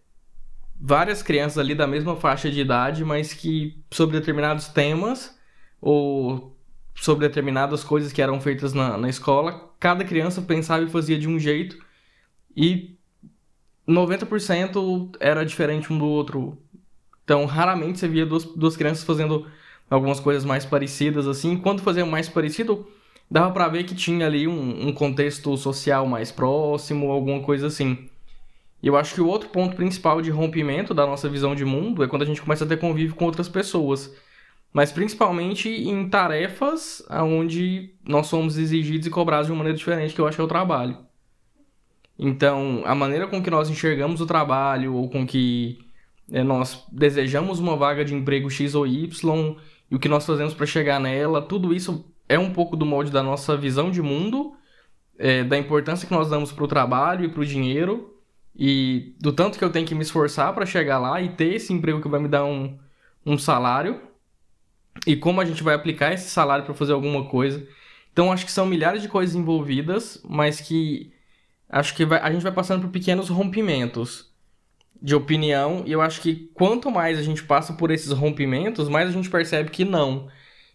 várias 0.81 1.23
crianças 1.23 1.59
ali 1.59 1.75
da 1.75 1.87
mesma 1.87 2.17
faixa 2.17 2.51
de 2.51 2.61
idade, 2.61 3.05
mas 3.05 3.33
que 3.33 3.83
sobre 3.91 4.19
determinados 4.19 4.69
temas 4.69 5.37
ou 5.81 6.57
sobre 6.95 7.29
determinadas 7.29 7.85
coisas 7.85 8.13
que 8.13 8.23
eram 8.23 8.41
feitas 8.41 8.73
na, 8.73 8.97
na 8.97 9.09
escola, 9.09 9.73
cada 9.79 10.05
criança 10.05 10.43
pensava 10.43 10.85
e 10.85 10.91
fazia 10.91 11.19
de 11.19 11.29
um 11.29 11.39
jeito 11.39 11.79
e 12.57 12.97
90% 13.89 15.17
era 15.19 15.45
diferente 15.45 15.93
um 15.93 15.99
do 15.99 16.07
outro. 16.07 16.59
Então, 17.25 17.45
raramente 17.47 17.99
você 17.99 18.09
via 18.09 18.27
duas, 18.27 18.45
duas 18.45 18.77
crianças 18.77 19.05
fazendo 19.05 19.47
algumas 19.89 20.21
coisas 20.21 20.45
mais 20.45 20.65
parecidas 20.65 21.27
assim. 21.27 21.57
Quando 21.57 21.83
fazia 21.83 22.05
mais 22.05 22.29
parecido, 22.29 22.87
dava 23.31 23.51
para 23.53 23.69
ver 23.69 23.85
que 23.85 23.95
tinha 23.95 24.27
ali 24.27 24.47
um, 24.47 24.89
um, 24.89 24.93
contexto 24.93 25.57
social 25.57 26.07
mais 26.07 26.31
próximo, 26.31 27.11
alguma 27.11 27.41
coisa 27.41 27.69
assim. 27.69 28.08
E 28.83 28.87
eu 28.87 28.97
acho 28.97 29.15
que 29.15 29.21
o 29.21 29.27
outro 29.27 29.49
ponto 29.49 29.75
principal 29.75 30.23
de 30.23 30.31
rompimento 30.31 30.95
da 30.95 31.07
nossa 31.07 31.29
visão 31.29 31.55
de 31.55 31.65
mundo 31.65 32.03
é 32.03 32.09
quando 32.09 32.23
a 32.23 32.27
gente 32.27 32.43
começa 32.43 32.65
a 32.65 32.69
ter 32.69 32.79
convívio 32.79 33.15
com 33.15 33.25
outras 33.25 33.49
pessoas 33.49 34.15
mas 34.73 34.93
principalmente 34.93 35.69
em 35.69 36.09
tarefas 36.09 37.03
onde 37.11 37.95
nós 38.07 38.27
somos 38.27 38.59
exigidos 38.59 39.07
e 39.07 39.11
cobrados 39.11 39.47
de 39.47 39.53
uma 39.53 39.59
maneira 39.59 39.79
diferente, 39.79 40.15
que 40.15 40.21
eu 40.21 40.27
acho 40.27 40.37
que 40.37 40.41
é 40.41 40.45
o 40.45 40.49
trabalho. 40.49 40.99
Então, 42.19 42.83
a 42.85 42.95
maneira 42.95 43.27
com 43.27 43.43
que 43.43 43.51
nós 43.51 43.71
enxergamos 43.71 44.21
o 44.21 44.27
trabalho, 44.27 44.95
ou 44.95 45.09
com 45.09 45.27
que 45.27 45.79
é, 46.31 46.43
nós 46.43 46.85
desejamos 46.93 47.61
uma 47.61 47.77
vaga 47.77 48.05
de 48.05 48.15
emprego 48.15 48.51
X 48.51 48.75
ou 48.75 48.87
Y, 48.87 49.57
e 49.91 49.95
o 49.95 49.99
que 49.99 50.09
nós 50.09 50.27
fazemos 50.27 50.53
para 50.53 50.67
chegar 50.67 51.01
nela, 51.01 51.41
tudo 51.41 51.73
isso 51.73 52.05
é 52.29 52.39
um 52.39 52.53
pouco 52.53 52.77
do 52.77 52.85
molde 52.85 53.11
da 53.11 53.23
nossa 53.23 53.57
visão 53.57 53.91
de 53.91 54.03
mundo, 54.03 54.53
é, 55.17 55.45
da 55.45 55.57
importância 55.57 56.07
que 56.07 56.15
nós 56.15 56.29
damos 56.29 56.53
para 56.53 56.65
o 56.65 56.69
trabalho 56.69 57.25
e 57.25 57.29
para 57.29 57.41
o 57.41 57.47
dinheiro, 57.47 58.18
e 58.59 59.15
do 59.21 59.33
tanto 59.33 59.59
que 59.59 59.65
eu 59.65 59.71
tenho 59.71 59.87
que 59.87 59.95
me 59.95 60.03
esforçar 60.03 60.53
para 60.53 60.67
chegar 60.67 60.99
lá 60.99 61.21
e 61.23 61.29
ter 61.29 61.55
esse 61.55 61.73
emprego 61.73 62.01
que 62.01 62.09
vai 62.09 62.21
me 62.21 62.29
dar 62.29 62.45
um, 62.45 62.77
um 63.25 63.39
salário 63.39 64.01
e 65.07 65.17
como 65.17 65.41
a 65.41 65.45
gente 65.45 65.63
vai 65.63 65.75
aplicar 65.75 66.13
esse 66.13 66.29
salário 66.29 66.65
para 66.65 66.75
fazer 66.75 66.93
alguma 66.93 67.25
coisa. 67.27 67.65
Então 68.13 68.33
acho 68.33 68.45
que 68.45 68.51
são 68.51 68.67
milhares 68.67 69.01
de 69.01 69.09
coisas 69.09 69.37
envolvidas, 69.37 70.21
mas 70.29 70.61
que 70.61 71.13
acho 71.69 71.95
que 71.95 72.05
vai, 72.05 72.19
a 72.21 72.33
gente 72.33 72.43
vai 72.43 72.53
passando 72.53 72.83
por 72.83 72.91
pequenos 72.91 73.29
rompimentos 73.29 74.29
de 75.01 75.15
opinião, 75.15 75.85
e 75.87 75.93
eu 75.93 76.01
acho 76.01 76.21
que 76.21 76.51
quanto 76.55 76.91
mais 76.91 77.19
a 77.19 77.23
gente 77.23 77.45
passa 77.45 77.73
por 77.73 77.93
esses 77.93 78.11
rompimentos, 78.11 78.89
mais 78.89 79.09
a 79.09 79.13
gente 79.13 79.31
percebe 79.31 79.71
que 79.71 79.85
não, 79.85 80.29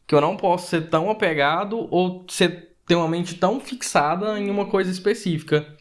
que 0.08 0.16
eu 0.16 0.22
não 0.22 0.38
posso 0.38 0.70
ser 0.70 0.90
tão 0.90 1.10
apegado 1.10 1.88
ou 1.92 2.26
ser 2.30 2.74
ter 2.86 2.96
uma 2.96 3.08
mente 3.08 3.36
tão 3.36 3.60
fixada 3.60 4.40
em 4.40 4.50
uma 4.50 4.66
coisa 4.66 4.90
específica, 4.90 5.76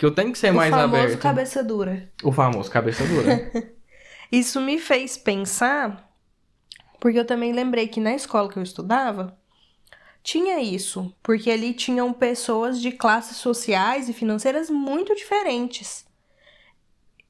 que 0.00 0.06
eu 0.06 0.10
tenho 0.10 0.32
que 0.32 0.38
ser 0.38 0.50
o 0.50 0.54
mais 0.54 0.72
aberto. 0.72 0.88
O 0.88 0.96
famoso 0.96 1.18
cabeça 1.18 1.62
dura. 1.62 2.10
O 2.22 2.32
famoso 2.32 2.70
cabeça 2.70 3.04
dura. 3.04 3.52
Isso 4.32 4.58
me 4.58 4.78
fez 4.78 5.18
pensar 5.18 6.10
porque 6.98 7.18
eu 7.18 7.24
também 7.26 7.52
lembrei 7.52 7.86
que 7.86 8.00
na 8.00 8.14
escola 8.14 8.48
que 8.48 8.58
eu 8.58 8.62
estudava, 8.62 9.38
tinha 10.22 10.58
isso, 10.58 11.14
porque 11.22 11.50
ali 11.50 11.74
tinham 11.74 12.14
pessoas 12.14 12.80
de 12.80 12.92
classes 12.92 13.36
sociais 13.36 14.08
e 14.08 14.14
financeiras 14.14 14.70
muito 14.70 15.14
diferentes. 15.14 16.06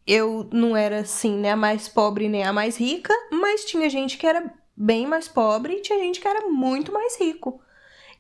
Eu 0.07 0.49
não 0.53 0.77
era 0.77 1.01
assim, 1.01 1.37
nem 1.39 1.51
a 1.51 1.57
mais 1.57 1.89
pobre 1.89 2.29
nem 2.29 2.45
a 2.45 2.53
mais 2.53 2.77
rica, 2.77 3.13
mas 3.33 3.65
tinha 3.65 3.91
gente 3.91 4.17
que 4.17 4.27
era 4.29 4.55
bem 4.77 5.09
mais 5.09 5.27
pobre 5.27 5.75
e 5.75 5.83
tinha 5.83 5.99
gente 5.99 6.21
que 6.21 6.29
era 6.29 6.49
muito 6.49 6.93
mais 6.93 7.19
rico. 7.19 7.61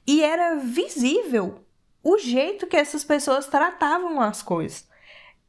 E 0.04 0.24
era 0.24 0.56
visível 0.56 1.64
o 2.02 2.18
jeito 2.18 2.66
que 2.66 2.76
essas 2.76 3.04
pessoas 3.04 3.46
tratavam 3.46 4.20
as 4.20 4.42
coisas. 4.42 4.88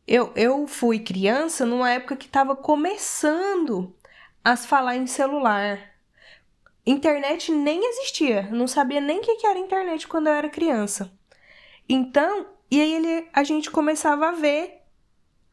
Eu, 0.08 0.31
eu 0.36 0.67
fui 0.67 1.00
criança 1.00 1.65
numa 1.65 1.89
época 1.91 2.15
que 2.15 2.25
estava 2.25 2.55
começando 2.55 3.96
a 4.43 4.58
falar 4.58 4.96
em 4.96 5.08
celular. 5.08 5.91
Internet 6.86 7.51
nem 7.51 7.86
existia, 7.86 8.50
não 8.51 8.67
sabia 8.67 9.00
nem 9.00 9.20
o 9.20 9.22
que 9.22 9.46
era 9.46 9.60
internet 9.60 10.08
quando 10.08 10.27
eu 10.27 10.34
era 10.34 10.50
criança. 10.50 11.12
Então, 11.88 12.48
e 12.70 12.81
aí 12.81 12.93
ele, 12.93 13.29
a 13.34 13.43
gente 13.43 13.70
começava 13.70 14.29
a 14.29 14.31
ver. 14.31 14.79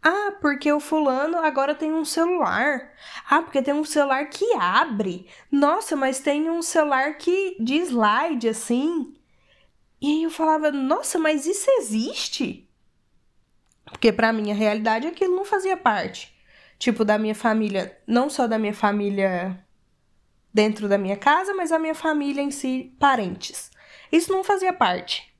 Ah, 0.02 0.32
porque 0.40 0.72
o 0.72 0.78
fulano 0.78 1.38
agora 1.38 1.74
tem 1.74 1.92
um 1.92 2.04
celular. 2.04 2.92
Ah, 3.28 3.42
porque 3.42 3.60
tem 3.60 3.74
um 3.74 3.84
celular 3.84 4.24
que 4.30 4.54
abre. 4.54 5.28
Nossa, 5.50 5.96
mas 5.96 6.20
tem 6.20 6.48
um 6.48 6.62
celular 6.62 7.18
que 7.18 7.56
de 7.60 7.74
slide 7.78 8.48
assim. 8.48 9.17
E 10.00 10.06
aí 10.06 10.22
eu 10.22 10.30
falava, 10.30 10.70
nossa, 10.70 11.18
mas 11.18 11.46
isso 11.46 11.68
existe? 11.78 12.68
Porque 13.84 14.12
para 14.12 14.32
mim 14.32 14.50
a 14.50 14.54
realidade 14.54 15.06
aquilo 15.06 15.34
não 15.34 15.44
fazia 15.44 15.76
parte. 15.76 16.34
Tipo, 16.78 17.04
da 17.04 17.18
minha 17.18 17.34
família, 17.34 17.98
não 18.06 18.30
só 18.30 18.46
da 18.46 18.58
minha 18.58 18.74
família 18.74 19.58
dentro 20.54 20.88
da 20.88 20.96
minha 20.96 21.16
casa, 21.16 21.52
mas 21.54 21.72
a 21.72 21.78
minha 21.78 21.94
família 21.94 22.40
em 22.40 22.50
si, 22.50 22.94
parentes. 22.98 23.70
Isso 24.12 24.32
não 24.32 24.44
fazia 24.44 24.72
parte. 24.72 25.34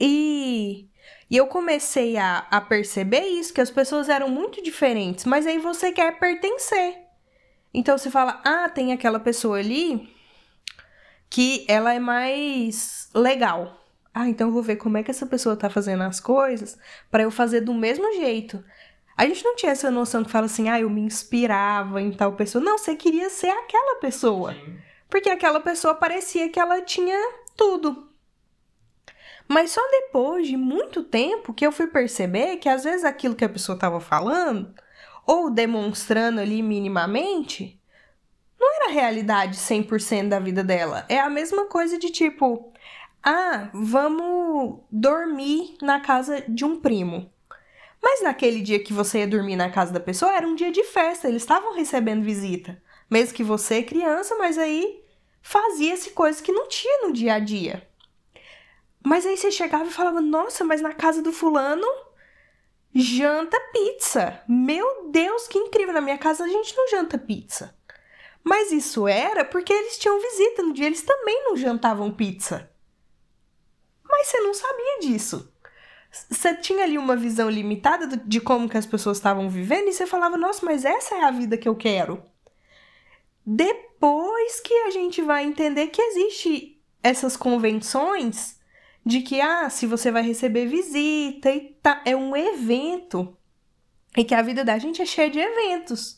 E, 0.00 0.88
e 1.30 1.36
eu 1.36 1.46
comecei 1.46 2.16
a, 2.16 2.46
a 2.50 2.60
perceber 2.60 3.26
isso, 3.26 3.52
que 3.52 3.60
as 3.60 3.70
pessoas 3.70 4.08
eram 4.08 4.28
muito 4.28 4.62
diferentes, 4.62 5.24
mas 5.26 5.46
aí 5.46 5.58
você 5.58 5.92
quer 5.92 6.18
pertencer. 6.18 6.96
Então 7.74 7.98
você 7.98 8.10
fala, 8.10 8.40
ah, 8.44 8.68
tem 8.68 8.92
aquela 8.92 9.20
pessoa 9.20 9.58
ali 9.58 10.08
que 11.30 11.64
ela 11.68 11.92
é 11.92 11.98
mais 11.98 13.08
legal. 13.14 13.78
Ah, 14.12 14.28
então 14.28 14.48
eu 14.48 14.52
vou 14.52 14.62
ver 14.62 14.76
como 14.76 14.96
é 14.96 15.02
que 15.02 15.10
essa 15.10 15.26
pessoa 15.26 15.56
tá 15.56 15.70
fazendo 15.70 16.02
as 16.02 16.18
coisas 16.20 16.78
para 17.10 17.22
eu 17.22 17.30
fazer 17.30 17.60
do 17.60 17.74
mesmo 17.74 18.12
jeito. 18.14 18.62
A 19.16 19.26
gente 19.26 19.44
não 19.44 19.56
tinha 19.56 19.72
essa 19.72 19.90
noção 19.90 20.24
que 20.24 20.30
fala 20.30 20.46
assim, 20.46 20.68
ah, 20.68 20.80
eu 20.80 20.88
me 20.88 21.00
inspirava 21.00 22.00
em 22.00 22.12
tal 22.12 22.32
pessoa. 22.32 22.62
Não, 22.62 22.78
você 22.78 22.94
queria 22.94 23.28
ser 23.28 23.48
aquela 23.48 24.00
pessoa. 24.00 24.54
Sim. 24.54 24.78
Porque 25.08 25.28
aquela 25.28 25.60
pessoa 25.60 25.94
parecia 25.94 26.48
que 26.48 26.60
ela 26.60 26.80
tinha 26.82 27.18
tudo. 27.56 28.08
Mas 29.48 29.70
só 29.72 29.80
depois 29.90 30.46
de 30.46 30.56
muito 30.56 31.02
tempo 31.02 31.54
que 31.54 31.66
eu 31.66 31.72
fui 31.72 31.86
perceber 31.86 32.56
que 32.56 32.68
às 32.68 32.84
vezes 32.84 33.04
aquilo 33.04 33.34
que 33.34 33.44
a 33.44 33.48
pessoa 33.48 33.74
estava 33.74 33.98
falando, 33.98 34.74
ou 35.26 35.50
demonstrando 35.50 36.40
ali 36.40 36.62
minimamente, 36.62 37.77
não 38.58 38.74
era 38.76 38.86
a 38.86 38.92
realidade 38.92 39.56
100% 39.56 40.28
da 40.28 40.38
vida 40.38 40.64
dela. 40.64 41.04
É 41.08 41.20
a 41.20 41.30
mesma 41.30 41.66
coisa 41.66 41.98
de 41.98 42.10
tipo, 42.10 42.72
ah, 43.22 43.70
vamos 43.72 44.80
dormir 44.90 45.76
na 45.80 46.00
casa 46.00 46.44
de 46.48 46.64
um 46.64 46.80
primo. 46.80 47.30
Mas 48.02 48.22
naquele 48.22 48.60
dia 48.60 48.82
que 48.82 48.92
você 48.92 49.20
ia 49.20 49.26
dormir 49.26 49.56
na 49.56 49.70
casa 49.70 49.92
da 49.92 50.00
pessoa, 50.00 50.32
era 50.32 50.46
um 50.46 50.54
dia 50.54 50.70
de 50.70 50.84
festa, 50.84 51.28
eles 51.28 51.42
estavam 51.42 51.74
recebendo 51.74 52.24
visita. 52.24 52.80
Mesmo 53.10 53.34
que 53.34 53.42
você 53.42 53.82
criança, 53.82 54.36
mas 54.36 54.58
aí 54.58 55.02
fazia-se 55.42 56.10
coisas 56.10 56.40
que 56.40 56.52
não 56.52 56.68
tinha 56.68 57.06
no 57.06 57.12
dia 57.12 57.34
a 57.34 57.38
dia. 57.38 57.88
Mas 59.04 59.24
aí 59.24 59.36
você 59.36 59.50
chegava 59.50 59.84
e 59.84 59.92
falava: 59.92 60.20
Nossa, 60.20 60.64
mas 60.64 60.80
na 60.80 60.92
casa 60.92 61.22
do 61.22 61.32
fulano 61.32 61.86
janta 62.94 63.58
pizza. 63.72 64.42
Meu 64.48 65.10
Deus, 65.10 65.48
que 65.48 65.58
incrível! 65.58 65.94
Na 65.94 66.00
minha 66.00 66.18
casa 66.18 66.44
a 66.44 66.48
gente 66.48 66.76
não 66.76 66.88
janta 66.88 67.16
pizza. 67.16 67.77
Mas 68.48 68.72
isso 68.72 69.06
era 69.06 69.44
porque 69.44 69.72
eles 69.72 69.98
tinham 69.98 70.20
visita 70.20 70.62
no 70.62 70.72
dia, 70.72 70.86
eles 70.86 71.02
também 71.02 71.44
não 71.44 71.56
jantavam 71.56 72.10
pizza. 72.10 72.70
Mas 74.02 74.28
você 74.28 74.40
não 74.40 74.54
sabia 74.54 75.00
disso 75.00 75.52
você 76.10 76.54
tinha 76.56 76.84
ali 76.84 76.96
uma 76.96 77.16
visão 77.16 77.50
limitada 77.50 78.06
de 78.16 78.40
como 78.40 78.68
que 78.68 78.76
as 78.76 78.86
pessoas 78.86 79.18
estavam 79.18 79.48
vivendo 79.48 79.88
e 79.88 79.92
você 79.92 80.06
falava, 80.06 80.36
nossa, 80.36 80.64
mas 80.64 80.84
essa 80.84 81.14
é 81.16 81.24
a 81.24 81.30
vida 81.30 81.56
que 81.56 81.68
eu 81.68 81.76
quero. 81.76 82.22
Depois 83.44 84.60
que 84.60 84.74
a 84.74 84.90
gente 84.90 85.22
vai 85.22 85.44
entender 85.44 85.88
que 85.88 86.00
existe 86.00 86.80
essas 87.02 87.36
convenções 87.36 88.58
de 89.04 89.20
que, 89.20 89.40
ah, 89.40 89.70
se 89.70 89.86
você 89.86 90.10
vai 90.10 90.22
receber 90.22 90.66
visita 90.66 91.50
e 91.50 91.72
tá, 91.82 92.02
é 92.04 92.16
um 92.16 92.36
evento. 92.36 93.36
E 94.16 94.24
que 94.24 94.34
a 94.34 94.42
vida 94.42 94.64
da 94.64 94.78
gente 94.78 95.00
é 95.00 95.06
cheia 95.06 95.30
de 95.30 95.38
eventos. 95.38 96.17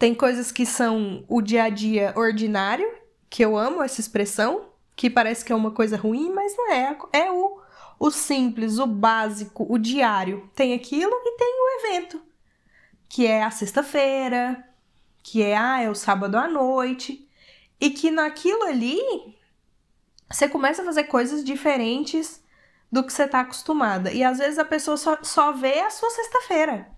Tem 0.00 0.14
coisas 0.14 0.50
que 0.50 0.64
são 0.64 1.26
o 1.28 1.42
dia 1.42 1.64
a 1.64 1.68
dia 1.68 2.14
ordinário, 2.16 2.90
que 3.28 3.44
eu 3.44 3.54
amo 3.54 3.82
essa 3.82 4.00
expressão, 4.00 4.70
que 4.96 5.10
parece 5.10 5.44
que 5.44 5.52
é 5.52 5.54
uma 5.54 5.72
coisa 5.72 5.94
ruim, 5.94 6.32
mas 6.32 6.56
não 6.56 6.72
é. 6.72 6.98
É 7.12 7.30
o, 7.30 7.60
o 7.98 8.10
simples, 8.10 8.78
o 8.78 8.86
básico, 8.86 9.66
o 9.68 9.76
diário. 9.76 10.48
Tem 10.54 10.72
aquilo 10.72 11.12
e 11.12 11.36
tem 11.36 11.54
o 11.54 11.80
evento, 11.80 12.22
que 13.10 13.26
é 13.26 13.42
a 13.42 13.50
sexta-feira, 13.50 14.66
que 15.22 15.42
é, 15.42 15.54
ah, 15.54 15.82
é 15.82 15.90
o 15.90 15.94
sábado 15.94 16.38
à 16.38 16.48
noite. 16.48 17.28
E 17.78 17.90
que 17.90 18.10
naquilo 18.10 18.62
ali 18.62 18.98
você 20.30 20.48
começa 20.48 20.80
a 20.80 20.84
fazer 20.86 21.04
coisas 21.04 21.44
diferentes 21.44 22.42
do 22.90 23.04
que 23.04 23.12
você 23.12 23.28
tá 23.28 23.40
acostumada. 23.40 24.10
E 24.10 24.24
às 24.24 24.38
vezes 24.38 24.58
a 24.58 24.64
pessoa 24.64 24.96
só, 24.96 25.18
só 25.22 25.52
vê 25.52 25.80
a 25.80 25.90
sua 25.90 26.08
sexta-feira. 26.08 26.90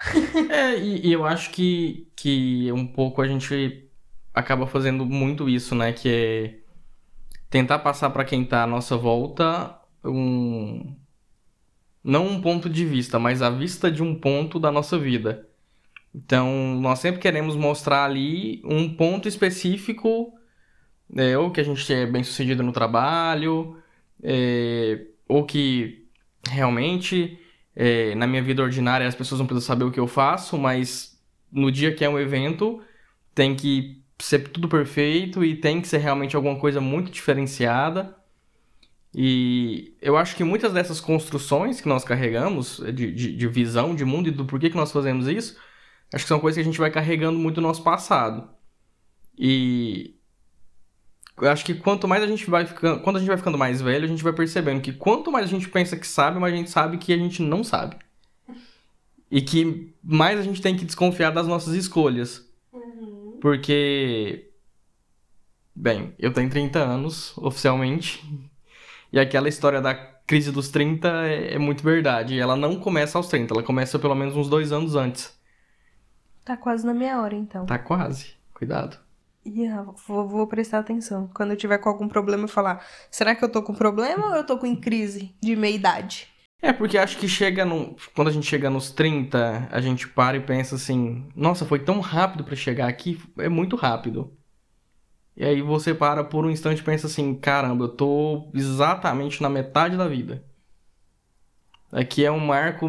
é, 0.50 0.78
e, 0.78 1.08
e, 1.08 1.12
eu 1.12 1.24
acho 1.24 1.50
que, 1.50 2.08
que 2.14 2.70
um 2.72 2.86
pouco 2.86 3.20
a 3.20 3.26
gente 3.26 3.88
acaba 4.32 4.66
fazendo 4.66 5.04
muito 5.04 5.48
isso, 5.48 5.74
né? 5.74 5.92
Que 5.92 6.08
é 6.08 6.58
tentar 7.50 7.80
passar 7.80 8.10
para 8.10 8.24
quem 8.24 8.44
tá 8.44 8.62
à 8.62 8.66
nossa 8.66 8.96
volta 8.96 9.78
um. 10.04 10.94
Não 12.02 12.26
um 12.26 12.40
ponto 12.40 12.70
de 12.70 12.84
vista, 12.84 13.18
mas 13.18 13.42
a 13.42 13.50
vista 13.50 13.90
de 13.90 14.02
um 14.02 14.14
ponto 14.14 14.58
da 14.58 14.70
nossa 14.70 14.98
vida. 14.98 15.46
Então, 16.14 16.76
nós 16.80 17.00
sempre 17.00 17.20
queremos 17.20 17.54
mostrar 17.54 18.04
ali 18.04 18.62
um 18.64 18.94
ponto 18.94 19.28
específico, 19.28 20.32
é, 21.16 21.36
ou 21.36 21.50
que 21.50 21.60
a 21.60 21.64
gente 21.64 21.92
é 21.92 22.06
bem 22.06 22.22
sucedido 22.22 22.62
no 22.62 22.72
trabalho, 22.72 23.76
é, 24.22 25.06
ou 25.28 25.44
que 25.44 26.06
realmente 26.48 27.38
é, 27.80 28.12
na 28.16 28.26
minha 28.26 28.42
vida 28.42 28.60
ordinária 28.60 29.06
as 29.06 29.14
pessoas 29.14 29.38
não 29.38 29.46
precisam 29.46 29.68
saber 29.68 29.84
o 29.84 29.92
que 29.92 30.00
eu 30.00 30.08
faço, 30.08 30.58
mas 30.58 31.16
no 31.50 31.70
dia 31.70 31.94
que 31.94 32.04
é 32.04 32.08
um 32.08 32.18
evento 32.18 32.82
tem 33.32 33.54
que 33.54 34.02
ser 34.18 34.48
tudo 34.48 34.68
perfeito 34.68 35.44
e 35.44 35.54
tem 35.54 35.80
que 35.80 35.86
ser 35.86 35.98
realmente 35.98 36.34
alguma 36.34 36.58
coisa 36.58 36.80
muito 36.80 37.12
diferenciada. 37.12 38.16
E 39.14 39.96
eu 40.02 40.16
acho 40.16 40.34
que 40.34 40.42
muitas 40.42 40.72
dessas 40.72 41.00
construções 41.00 41.80
que 41.80 41.88
nós 41.88 42.02
carregamos 42.02 42.82
de, 42.92 43.12
de, 43.12 43.36
de 43.36 43.46
visão 43.46 43.94
de 43.94 44.04
mundo 44.04 44.28
e 44.28 44.32
do 44.32 44.44
porquê 44.44 44.68
que 44.68 44.76
nós 44.76 44.90
fazemos 44.90 45.28
isso, 45.28 45.56
acho 46.12 46.24
que 46.24 46.28
são 46.28 46.40
coisas 46.40 46.56
que 46.56 46.62
a 46.62 46.64
gente 46.64 46.80
vai 46.80 46.90
carregando 46.90 47.38
muito 47.38 47.56
do 47.56 47.60
nosso 47.60 47.84
passado. 47.84 48.50
E 49.38 50.17
eu 51.40 51.50
acho 51.50 51.64
que 51.64 51.74
quanto 51.74 52.08
mais 52.08 52.22
a 52.22 52.26
gente 52.26 52.48
vai 52.48 52.66
ficando, 52.66 53.00
quando 53.00 53.16
a 53.16 53.18
gente 53.18 53.28
vai 53.28 53.36
ficando 53.36 53.58
mais 53.58 53.80
velho, 53.80 54.04
a 54.04 54.08
gente 54.08 54.22
vai 54.22 54.32
percebendo 54.32 54.80
que 54.80 54.92
quanto 54.92 55.30
mais 55.30 55.46
a 55.46 55.48
gente 55.48 55.68
pensa 55.68 55.96
que 55.96 56.06
sabe, 56.06 56.38
mais 56.38 56.52
a 56.52 56.56
gente 56.56 56.70
sabe 56.70 56.98
que 56.98 57.12
a 57.12 57.16
gente 57.16 57.42
não 57.42 57.62
sabe. 57.62 57.96
E 59.30 59.42
que 59.42 59.94
mais 60.02 60.38
a 60.38 60.42
gente 60.42 60.62
tem 60.62 60.76
que 60.76 60.84
desconfiar 60.84 61.30
das 61.30 61.46
nossas 61.46 61.74
escolhas. 61.74 62.46
Uhum. 62.72 63.38
Porque 63.40 64.50
bem, 65.74 66.14
eu 66.18 66.32
tenho 66.32 66.50
30 66.50 66.78
anos 66.78 67.36
oficialmente. 67.38 68.24
E 69.12 69.18
aquela 69.18 69.48
história 69.48 69.80
da 69.80 69.94
crise 69.94 70.52
dos 70.52 70.68
30 70.68 71.08
é, 71.26 71.54
é 71.54 71.58
muito 71.58 71.82
verdade. 71.82 72.38
Ela 72.38 72.56
não 72.56 72.78
começa 72.78 73.16
aos 73.16 73.28
30, 73.28 73.54
ela 73.54 73.62
começa 73.62 73.98
pelo 73.98 74.14
menos 74.14 74.36
uns 74.36 74.48
dois 74.48 74.72
anos 74.72 74.94
antes. 74.94 75.38
Tá 76.44 76.56
quase 76.56 76.84
na 76.86 76.94
meia 76.94 77.20
hora, 77.20 77.34
então. 77.34 77.66
Tá 77.66 77.78
quase. 77.78 78.34
Cuidado. 78.54 78.98
Yeah, 79.48 79.90
vou, 80.06 80.28
vou, 80.28 80.46
prestar 80.46 80.80
atenção. 80.80 81.30
Quando 81.32 81.52
eu 81.52 81.56
tiver 81.56 81.78
com 81.78 81.88
algum 81.88 82.06
problema, 82.06 82.44
eu 82.44 82.48
falar: 82.48 82.84
será 83.10 83.34
que 83.34 83.42
eu 83.42 83.50
tô 83.50 83.62
com 83.62 83.74
problema 83.74 84.26
ou 84.26 84.36
eu 84.36 84.44
tô 84.44 84.58
com 84.58 84.76
crise 84.76 85.34
de 85.40 85.56
meia 85.56 85.74
idade? 85.74 86.28
É, 86.60 86.72
porque 86.72 86.98
acho 86.98 87.16
que 87.16 87.26
chega 87.26 87.64
no. 87.64 87.96
Quando 88.14 88.28
a 88.28 88.32
gente 88.32 88.46
chega 88.46 88.68
nos 88.68 88.90
30, 88.90 89.68
a 89.70 89.80
gente 89.80 90.06
para 90.08 90.36
e 90.36 90.40
pensa 90.40 90.74
assim: 90.74 91.26
nossa, 91.34 91.64
foi 91.64 91.78
tão 91.78 92.00
rápido 92.00 92.44
para 92.44 92.56
chegar 92.56 92.88
aqui, 92.88 93.18
é 93.38 93.48
muito 93.48 93.74
rápido. 93.74 94.36
E 95.36 95.44
aí 95.44 95.62
você 95.62 95.94
para 95.94 96.24
por 96.24 96.44
um 96.44 96.50
instante 96.50 96.80
e 96.80 96.84
pensa 96.84 97.06
assim: 97.06 97.34
caramba, 97.34 97.84
eu 97.84 97.88
tô 97.88 98.50
exatamente 98.52 99.40
na 99.42 99.48
metade 99.48 99.96
da 99.96 100.08
vida. 100.08 100.44
Aqui 101.90 102.24
é 102.24 102.30
um 102.30 102.40
marco 102.40 102.86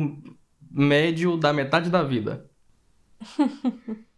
médio 0.70 1.38
da 1.38 1.54
metade 1.54 1.90
da 1.90 2.04
vida. 2.04 2.50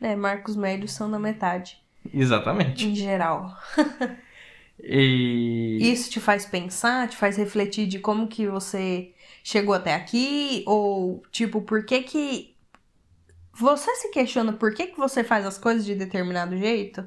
É, 0.00 0.14
marcos 0.14 0.56
médios 0.56 0.92
são 0.92 1.08
na 1.08 1.18
metade. 1.18 1.82
Exatamente. 2.12 2.86
Em 2.86 2.94
geral. 2.94 3.56
e... 4.82 5.78
Isso 5.92 6.10
te 6.10 6.20
faz 6.20 6.44
pensar, 6.44 7.08
te 7.08 7.16
faz 7.16 7.36
refletir 7.36 7.86
de 7.86 7.98
como 7.98 8.28
que 8.28 8.46
você 8.46 9.12
chegou 9.42 9.74
até 9.74 9.94
aqui? 9.94 10.62
Ou, 10.66 11.22
tipo, 11.30 11.62
por 11.62 11.84
que 11.84 12.02
que... 12.02 12.54
Você 13.56 13.94
se 13.96 14.10
questiona 14.10 14.52
por 14.52 14.74
que 14.74 14.88
que 14.88 14.98
você 14.98 15.22
faz 15.22 15.46
as 15.46 15.56
coisas 15.56 15.84
de 15.84 15.94
determinado 15.94 16.56
jeito? 16.56 17.06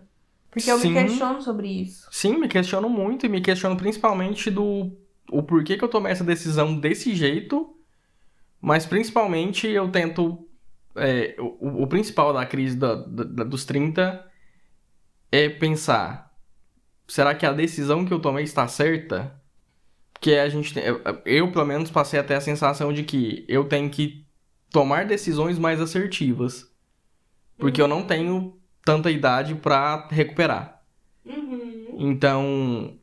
Porque 0.49 0.71
eu 0.71 0.79
Sim. 0.79 0.89
me 0.89 1.03
questiono 1.03 1.41
sobre 1.41 1.67
isso. 1.67 2.07
Sim, 2.09 2.37
me 2.37 2.47
questiono 2.47 2.89
muito 2.89 3.25
e 3.25 3.29
me 3.29 3.41
questiono 3.41 3.75
principalmente 3.75 4.49
do 4.49 4.91
o 5.29 5.43
porquê 5.43 5.77
que 5.77 5.83
eu 5.83 5.89
tomei 5.89 6.11
essa 6.11 6.23
decisão 6.23 6.77
desse 6.79 7.13
jeito, 7.13 7.75
mas 8.61 8.85
principalmente 8.85 9.67
eu 9.67 9.91
tento 9.91 10.46
é, 10.97 11.35
o, 11.39 11.83
o, 11.83 11.87
principal 11.87 12.33
da 12.33 12.45
crise 12.45 12.75
da, 12.75 12.95
da, 12.95 13.43
dos 13.43 13.65
30 13.65 14.25
é 15.31 15.49
pensar: 15.49 16.33
será 17.07 17.33
que 17.35 17.45
a 17.45 17.53
decisão 17.53 18.05
que 18.05 18.13
eu 18.13 18.19
tomei 18.19 18.43
está 18.43 18.67
certa? 18.67 19.39
Porque 20.13 20.33
a 20.33 20.49
gente 20.49 20.77
eu, 20.79 21.01
eu, 21.25 21.51
pelo 21.51 21.65
menos, 21.65 21.91
passei 21.91 22.19
até 22.19 22.35
a 22.35 22.41
sensação 22.41 22.91
de 22.91 23.03
que 23.03 23.45
eu 23.47 23.65
tenho 23.65 23.89
que 23.89 24.25
tomar 24.71 25.05
decisões 25.05 25.59
mais 25.59 25.79
assertivas. 25.79 26.69
Porque 27.57 27.81
uhum. 27.81 27.87
eu 27.87 27.95
não 27.95 28.03
tenho 28.03 28.59
tanta 28.83 29.11
idade 29.11 29.55
para 29.55 30.07
recuperar. 30.09 30.81
Uhum. 31.25 31.95
Então, 31.97 32.97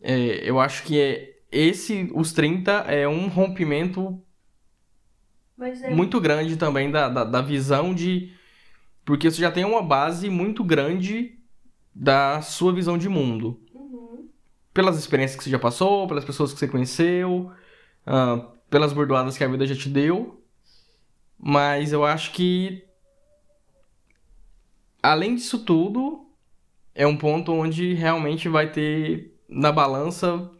é, 0.00 0.48
eu 0.48 0.60
acho 0.60 0.82
que 0.84 1.00
é, 1.00 1.34
esse, 1.50 2.10
os 2.14 2.32
30 2.32 2.72
é 2.88 3.08
um 3.08 3.28
rompimento 3.28 4.22
é... 5.60 5.90
muito 5.90 6.20
grande 6.20 6.56
também 6.56 6.90
da, 6.90 7.08
da, 7.08 7.24
da, 7.24 7.40
visão 7.40 7.94
de. 7.94 8.32
Porque 9.04 9.30
você 9.30 9.40
já 9.40 9.50
tem 9.50 9.64
uma 9.64 9.82
base 9.82 10.28
muito 10.30 10.64
grande 10.64 11.38
da 11.94 12.40
sua 12.42 12.72
visão 12.72 12.98
de 12.98 13.08
mundo. 13.08 13.60
Uhum. 13.72 14.28
Pelas 14.72 14.98
experiências 14.98 15.36
que 15.36 15.44
você 15.44 15.50
já 15.50 15.58
passou, 15.58 16.08
pelas 16.08 16.24
pessoas 16.24 16.52
que 16.52 16.58
você 16.58 16.66
conheceu, 16.66 17.52
uh, 18.06 18.46
pelas 18.70 18.92
bordoadas 18.92 19.36
que 19.36 19.44
a 19.44 19.48
vida 19.48 19.66
já 19.66 19.74
te 19.74 19.88
deu. 19.88 20.42
Mas 21.38 21.92
eu 21.92 22.04
acho 22.04 22.32
que. 22.32 22.84
Além 25.02 25.34
disso 25.34 25.58
tudo, 25.58 26.26
é 26.94 27.06
um 27.06 27.16
ponto 27.16 27.52
onde 27.52 27.92
realmente 27.92 28.48
vai 28.48 28.72
ter 28.72 29.38
na 29.46 29.70
balança 29.70 30.50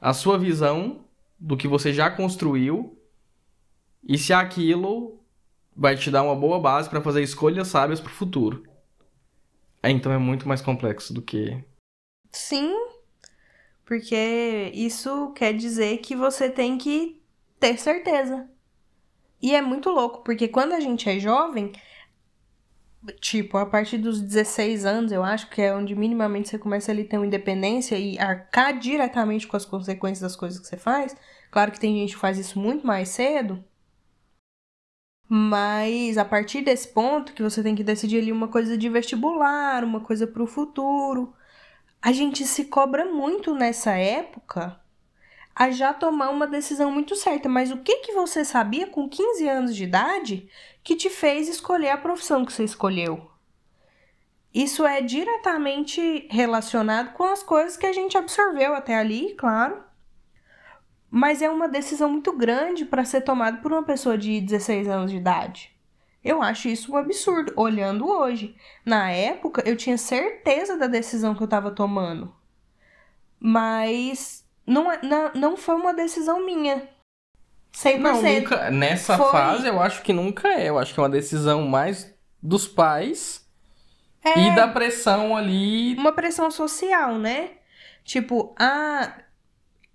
a 0.00 0.14
sua 0.14 0.38
visão 0.38 1.04
do 1.38 1.56
que 1.56 1.68
você 1.68 1.92
já 1.92 2.10
construiu 2.10 2.98
e 4.02 4.18
se 4.18 4.32
aquilo 4.32 5.20
vai 5.74 5.96
te 5.96 6.10
dar 6.10 6.22
uma 6.22 6.36
boa 6.36 6.58
base 6.60 6.88
para 6.88 7.00
fazer 7.00 7.22
escolhas 7.22 7.68
sábias 7.68 8.00
para 8.00 8.10
o 8.10 8.14
futuro. 8.14 8.64
É, 9.82 9.90
então 9.90 10.12
é 10.12 10.18
muito 10.18 10.46
mais 10.46 10.60
complexo 10.60 11.12
do 11.12 11.22
que. 11.22 11.62
Sim, 12.30 12.74
porque 13.84 14.70
isso 14.74 15.32
quer 15.32 15.52
dizer 15.52 15.98
que 15.98 16.14
você 16.14 16.48
tem 16.48 16.78
que 16.78 17.20
ter 17.58 17.78
certeza. 17.78 18.48
E 19.40 19.54
é 19.54 19.60
muito 19.60 19.90
louco, 19.90 20.22
porque 20.22 20.46
quando 20.46 20.72
a 20.72 20.80
gente 20.80 21.08
é 21.08 21.18
jovem, 21.18 21.72
tipo, 23.20 23.58
a 23.58 23.66
partir 23.66 23.98
dos 23.98 24.20
16 24.20 24.84
anos, 24.84 25.10
eu 25.10 25.24
acho 25.24 25.50
que 25.50 25.60
é 25.60 25.74
onde 25.74 25.96
minimamente 25.96 26.48
você 26.48 26.58
começa 26.58 26.92
a 26.92 27.04
ter 27.04 27.16
uma 27.16 27.26
independência 27.26 27.96
e 27.98 28.18
arcar 28.18 28.78
diretamente 28.78 29.48
com 29.48 29.56
as 29.56 29.64
consequências 29.64 30.20
das 30.20 30.36
coisas 30.36 30.60
que 30.60 30.66
você 30.66 30.76
faz. 30.76 31.16
Claro 31.50 31.72
que 31.72 31.80
tem 31.80 31.96
gente 31.96 32.14
que 32.14 32.20
faz 32.20 32.38
isso 32.38 32.58
muito 32.58 32.86
mais 32.86 33.08
cedo, 33.08 33.62
mas 35.34 36.18
a 36.18 36.26
partir 36.26 36.60
desse 36.60 36.88
ponto 36.88 37.32
que 37.32 37.42
você 37.42 37.62
tem 37.62 37.74
que 37.74 37.82
decidir 37.82 38.18
ali 38.18 38.30
uma 38.30 38.48
coisa 38.48 38.76
de 38.76 38.86
vestibular, 38.90 39.82
uma 39.82 39.98
coisa 39.98 40.26
para 40.26 40.42
o 40.42 40.46
futuro, 40.46 41.32
a 42.02 42.12
gente 42.12 42.44
se 42.44 42.66
cobra 42.66 43.06
muito 43.06 43.54
nessa 43.54 43.92
época 43.92 44.78
a 45.56 45.70
já 45.70 45.94
tomar 45.94 46.28
uma 46.28 46.46
decisão 46.46 46.92
muito 46.92 47.16
certa. 47.16 47.48
Mas 47.48 47.70
o 47.70 47.78
que 47.78 48.00
que 48.00 48.12
você 48.12 48.44
sabia 48.44 48.86
com 48.88 49.08
15 49.08 49.48
anos 49.48 49.74
de 49.74 49.84
idade 49.84 50.50
que 50.84 50.94
te 50.94 51.08
fez 51.08 51.48
escolher 51.48 51.88
a 51.88 51.96
profissão 51.96 52.44
que 52.44 52.52
você 52.52 52.64
escolheu? 52.64 53.30
Isso 54.52 54.84
é 54.84 55.00
diretamente 55.00 56.28
relacionado 56.30 57.14
com 57.14 57.24
as 57.24 57.42
coisas 57.42 57.78
que 57.78 57.86
a 57.86 57.92
gente 57.94 58.18
absorveu 58.18 58.74
até 58.74 58.96
ali, 58.96 59.32
claro 59.32 59.82
mas 61.14 61.42
é 61.42 61.50
uma 61.50 61.68
decisão 61.68 62.08
muito 62.08 62.32
grande 62.32 62.86
para 62.86 63.04
ser 63.04 63.20
tomada 63.20 63.58
por 63.58 63.70
uma 63.70 63.82
pessoa 63.82 64.16
de 64.16 64.40
16 64.40 64.88
anos 64.88 65.10
de 65.10 65.18
idade. 65.18 65.70
Eu 66.24 66.40
acho 66.40 66.68
isso 66.68 66.90
um 66.90 66.96
absurdo, 66.96 67.52
olhando 67.54 68.08
hoje. 68.08 68.56
Na 68.82 69.10
época, 69.10 69.62
eu 69.66 69.76
tinha 69.76 69.98
certeza 69.98 70.78
da 70.78 70.86
decisão 70.86 71.34
que 71.34 71.42
eu 71.42 71.44
estava 71.44 71.70
tomando. 71.70 72.34
Mas 73.38 74.42
não, 74.66 74.90
é, 74.90 75.00
não, 75.02 75.30
não 75.34 75.56
foi 75.56 75.74
uma 75.74 75.92
decisão 75.92 76.46
minha. 76.46 76.88
100%. 77.74 77.98
Não, 77.98 78.22
nunca, 78.22 78.70
nessa 78.70 79.18
foi... 79.18 79.30
fase 79.30 79.66
eu 79.66 79.82
acho 79.82 80.00
que 80.00 80.14
nunca 80.14 80.48
é. 80.48 80.70
Eu 80.70 80.78
acho 80.78 80.94
que 80.94 81.00
é 81.00 81.02
uma 81.02 81.10
decisão 81.10 81.66
mais 81.66 82.10
dos 82.42 82.66
pais 82.66 83.46
É, 84.24 84.46
e 84.46 84.56
da 84.56 84.66
pressão 84.66 85.36
ali. 85.36 85.94
Uma 85.94 86.12
pressão 86.12 86.50
social, 86.50 87.18
né? 87.18 87.50
Tipo, 88.02 88.54
ah, 88.58 89.12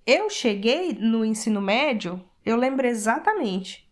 eu 0.07 0.29
cheguei 0.29 0.93
no 0.93 1.25
ensino 1.25 1.61
médio, 1.61 2.23
eu 2.45 2.55
lembro 2.55 2.87
exatamente. 2.87 3.87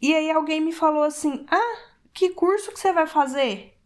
E 0.00 0.14
aí 0.14 0.30
alguém 0.30 0.60
me 0.60 0.72
falou 0.72 1.02
assim: 1.02 1.46
Ah, 1.50 1.76
que 2.12 2.30
curso 2.30 2.70
que 2.70 2.78
você 2.78 2.92
vai 2.92 3.06
fazer? 3.06 3.76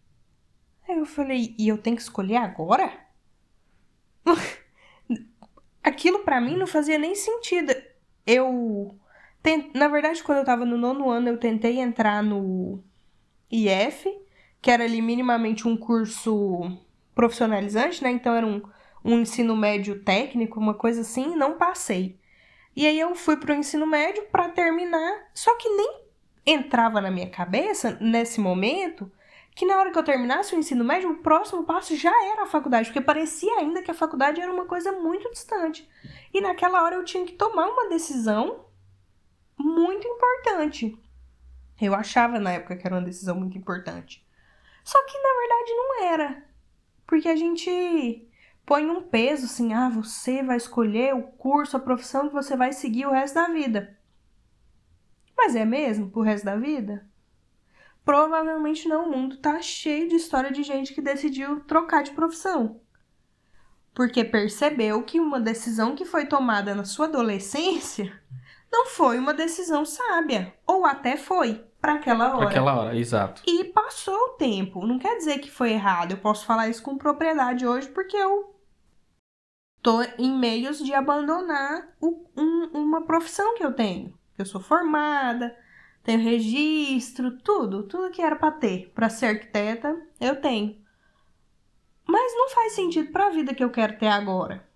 Aí 0.88 0.98
eu 0.98 1.06
falei: 1.06 1.54
E 1.56 1.68
eu 1.68 1.78
tenho 1.78 1.96
que 1.96 2.02
escolher 2.02 2.36
agora? 2.36 2.92
Aquilo 5.82 6.24
para 6.24 6.40
mim 6.40 6.56
não 6.56 6.66
fazia 6.66 6.98
nem 6.98 7.14
sentido. 7.14 7.72
Eu. 8.26 8.98
Na 9.72 9.88
verdade, 9.88 10.22
quando 10.22 10.38
eu 10.38 10.44
tava 10.44 10.66
no 10.66 10.76
nono 10.76 11.08
ano, 11.08 11.28
eu 11.28 11.38
tentei 11.38 11.78
entrar 11.78 12.22
no 12.22 12.82
IF 13.50 14.06
que 14.60 14.70
era 14.70 14.84
ali 14.84 15.00
minimamente 15.00 15.66
um 15.66 15.76
curso 15.76 16.76
profissionalizante, 17.14 18.02
né? 18.02 18.10
Então 18.10 18.34
era 18.34 18.46
um, 18.46 18.60
um 19.08 19.20
ensino 19.20 19.56
médio 19.56 20.04
técnico, 20.04 20.60
uma 20.60 20.74
coisa 20.74 21.00
assim, 21.00 21.32
e 21.32 21.36
não 21.36 21.56
passei. 21.56 22.20
E 22.76 22.86
aí 22.86 23.00
eu 23.00 23.14
fui 23.14 23.38
pro 23.38 23.54
ensino 23.54 23.86
médio 23.86 24.24
para 24.30 24.50
terminar, 24.50 25.30
só 25.32 25.56
que 25.56 25.66
nem 25.66 26.02
entrava 26.44 27.00
na 27.00 27.10
minha 27.10 27.30
cabeça 27.30 27.96
nesse 28.00 28.38
momento 28.38 29.10
que 29.54 29.66
na 29.66 29.76
hora 29.78 29.90
que 29.90 29.98
eu 29.98 30.04
terminasse 30.04 30.54
o 30.54 30.58
ensino 30.58 30.84
médio, 30.84 31.10
o 31.10 31.16
próximo 31.16 31.64
passo 31.64 31.96
já 31.96 32.12
era 32.26 32.42
a 32.42 32.46
faculdade, 32.46 32.90
porque 32.90 33.00
parecia 33.00 33.52
ainda 33.58 33.82
que 33.82 33.90
a 33.90 33.94
faculdade 33.94 34.40
era 34.40 34.52
uma 34.52 34.66
coisa 34.66 34.92
muito 34.92 35.28
distante. 35.32 35.88
E 36.32 36.40
naquela 36.40 36.84
hora 36.84 36.94
eu 36.94 37.04
tinha 37.04 37.24
que 37.24 37.32
tomar 37.32 37.66
uma 37.66 37.88
decisão 37.88 38.66
muito 39.58 40.06
importante. 40.06 40.96
Eu 41.80 41.92
achava 41.92 42.38
na 42.38 42.52
época 42.52 42.76
que 42.76 42.86
era 42.86 42.94
uma 42.94 43.04
decisão 43.04 43.34
muito 43.34 43.58
importante. 43.58 44.24
Só 44.84 45.02
que 45.06 45.18
na 45.18 45.40
verdade 45.40 45.70
não 45.74 46.04
era. 46.04 46.44
Porque 47.04 47.28
a 47.28 47.34
gente 47.34 48.27
põe 48.68 48.84
um 48.84 49.00
peso 49.00 49.46
assim, 49.46 49.72
ah, 49.72 49.88
você 49.88 50.42
vai 50.42 50.58
escolher 50.58 51.14
o 51.14 51.22
curso, 51.22 51.74
a 51.74 51.80
profissão 51.80 52.28
que 52.28 52.34
você 52.34 52.54
vai 52.54 52.70
seguir 52.70 53.06
o 53.06 53.10
resto 53.10 53.36
da 53.36 53.48
vida. 53.48 53.96
Mas 55.34 55.56
é 55.56 55.64
mesmo 55.64 56.10
pro 56.10 56.20
resto 56.20 56.44
da 56.44 56.54
vida? 56.54 57.08
Provavelmente 58.04 58.86
não. 58.86 59.06
O 59.06 59.10
mundo 59.10 59.38
tá 59.38 59.62
cheio 59.62 60.06
de 60.06 60.16
história 60.16 60.52
de 60.52 60.62
gente 60.62 60.92
que 60.92 61.00
decidiu 61.00 61.60
trocar 61.60 62.02
de 62.02 62.10
profissão. 62.10 62.78
Porque 63.94 64.22
percebeu 64.22 65.02
que 65.02 65.18
uma 65.18 65.40
decisão 65.40 65.96
que 65.96 66.04
foi 66.04 66.26
tomada 66.26 66.74
na 66.74 66.84
sua 66.84 67.06
adolescência 67.06 68.20
não 68.70 68.84
foi 68.84 69.18
uma 69.18 69.32
decisão 69.32 69.86
sábia. 69.86 70.54
Ou 70.66 70.84
até 70.84 71.16
foi, 71.16 71.64
para 71.80 71.94
aquela 71.94 72.28
hora. 72.28 72.38
Para 72.38 72.48
aquela 72.48 72.80
hora, 72.80 72.96
exato. 72.98 73.42
E 73.46 73.64
passou 73.64 74.14
o 74.14 74.36
tempo. 74.36 74.86
Não 74.86 74.98
quer 74.98 75.16
dizer 75.16 75.38
que 75.38 75.50
foi 75.50 75.72
errado. 75.72 76.12
Eu 76.12 76.18
posso 76.18 76.44
falar 76.44 76.68
isso 76.68 76.82
com 76.82 76.98
propriedade 76.98 77.66
hoje 77.66 77.88
porque 77.88 78.16
eu 78.16 78.57
tô 79.88 80.02
em 80.18 80.30
meios 80.30 80.84
de 80.84 80.92
abandonar 80.92 81.96
o, 81.98 82.26
um, 82.36 82.68
uma 82.74 83.06
profissão 83.06 83.54
que 83.54 83.64
eu 83.64 83.72
tenho. 83.72 84.12
Eu 84.36 84.44
sou 84.44 84.60
formada, 84.60 85.56
tenho 86.04 86.20
registro, 86.20 87.38
tudo, 87.38 87.84
tudo 87.84 88.10
que 88.10 88.20
era 88.20 88.36
para 88.36 88.50
ter, 88.50 88.92
para 88.94 89.08
ser 89.08 89.26
arquiteta, 89.28 89.98
eu 90.20 90.38
tenho. 90.42 90.76
Mas 92.06 92.34
não 92.36 92.50
faz 92.50 92.74
sentido 92.74 93.10
para 93.10 93.28
a 93.28 93.30
vida 93.30 93.54
que 93.54 93.64
eu 93.64 93.70
quero 93.70 93.98
ter 93.98 94.08
agora. 94.08 94.68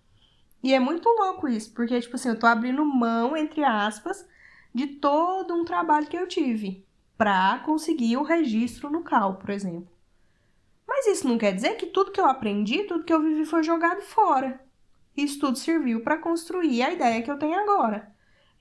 E 0.63 0.73
é 0.73 0.79
muito 0.79 1.07
louco 1.07 1.47
isso, 1.47 1.71
porque 1.75 2.01
tipo 2.01 2.15
assim, 2.15 2.29
eu 2.29 2.39
tô 2.39 2.47
abrindo 2.47 2.83
mão 2.83 3.37
entre 3.37 3.63
aspas 3.63 4.27
de 4.73 4.87
todo 4.87 5.53
um 5.53 5.63
trabalho 5.63 6.07
que 6.07 6.17
eu 6.17 6.27
tive 6.27 6.87
para 7.15 7.59
conseguir 7.59 8.17
o 8.17 8.23
registro 8.23 8.89
no 8.89 9.03
CAL, 9.03 9.35
por 9.35 9.51
exemplo. 9.51 9.93
Mas 10.87 11.05
isso 11.05 11.27
não 11.27 11.37
quer 11.37 11.53
dizer 11.53 11.75
que 11.75 11.85
tudo 11.85 12.11
que 12.11 12.19
eu 12.19 12.25
aprendi, 12.25 12.85
tudo 12.85 13.03
que 13.03 13.13
eu 13.13 13.21
vivi 13.21 13.45
foi 13.45 13.61
jogado 13.61 14.01
fora. 14.01 14.62
Isso 15.15 15.39
tudo 15.39 15.57
serviu 15.57 16.01
para 16.01 16.17
construir 16.17 16.81
a 16.81 16.91
ideia 16.91 17.21
que 17.21 17.29
eu 17.29 17.37
tenho 17.37 17.57
agora. 17.59 18.11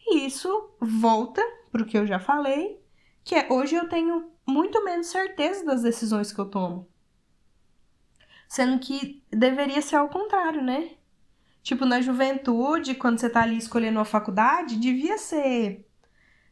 E 0.06 0.26
isso 0.26 0.70
volta 0.80 1.42
para 1.70 1.82
o 1.82 1.86
que 1.86 1.96
eu 1.96 2.06
já 2.06 2.18
falei, 2.18 2.80
que 3.24 3.34
é 3.34 3.46
hoje 3.50 3.74
eu 3.74 3.88
tenho 3.88 4.30
muito 4.46 4.84
menos 4.84 5.06
certeza 5.06 5.64
das 5.64 5.82
decisões 5.82 6.32
que 6.32 6.38
eu 6.38 6.46
tomo. 6.46 6.88
Sendo 8.48 8.78
que 8.78 9.24
deveria 9.30 9.80
ser 9.80 9.96
ao 9.96 10.08
contrário, 10.08 10.62
né? 10.62 10.90
Tipo, 11.62 11.86
na 11.86 12.00
juventude, 12.00 12.94
quando 12.94 13.18
você 13.18 13.30
tá 13.30 13.42
ali 13.42 13.56
escolhendo 13.56 13.98
uma 13.98 14.04
faculdade, 14.04 14.76
devia 14.76 15.16
ser 15.16 15.88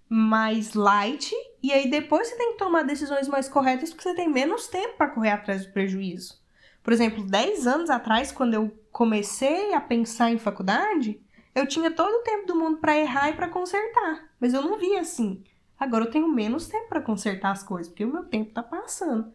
mais 0.09 0.75
light 0.75 1.33
e 1.63 1.73
aí 1.73 1.89
depois 1.89 2.29
você 2.29 2.37
tem 2.37 2.53
que 2.53 2.59
tomar 2.59 2.83
decisões 2.83 3.29
mais 3.29 3.49
corretas 3.49 3.91
porque 3.91 4.03
você 4.03 4.15
tem 4.15 4.29
menos 4.29 4.67
tempo 4.67 4.97
para 4.97 5.11
correr 5.11 5.31
atrás 5.31 5.67
do 5.67 5.73
prejuízo. 5.73 6.41
Por 6.83 6.93
exemplo, 6.93 7.25
10 7.25 7.67
anos 7.67 7.91
atrás, 7.91 8.33
quando 8.33 8.55
eu 8.55 8.80
comecei 8.93 9.75
a 9.75 9.81
pensar 9.81 10.31
em 10.31 10.39
faculdade, 10.39 11.21
eu 11.55 11.67
tinha 11.67 11.91
todo 11.91 12.13
o 12.13 12.23
tempo 12.23 12.47
do 12.47 12.57
mundo 12.57 12.79
para 12.79 12.97
errar 12.97 13.31
e 13.31 13.35
para 13.35 13.49
consertar, 13.49 14.31
mas 14.39 14.55
eu 14.55 14.63
não 14.63 14.79
via 14.79 15.01
assim. 15.01 15.43
Agora 15.79 16.05
eu 16.05 16.11
tenho 16.11 16.29
menos 16.29 16.67
tempo 16.67 16.89
para 16.89 17.01
consertar 17.01 17.53
as 17.53 17.63
coisas, 17.63 17.89
porque 17.89 18.05
o 18.05 18.13
meu 18.13 18.25
tempo 18.25 18.53
tá 18.53 18.63
passando. 18.63 19.33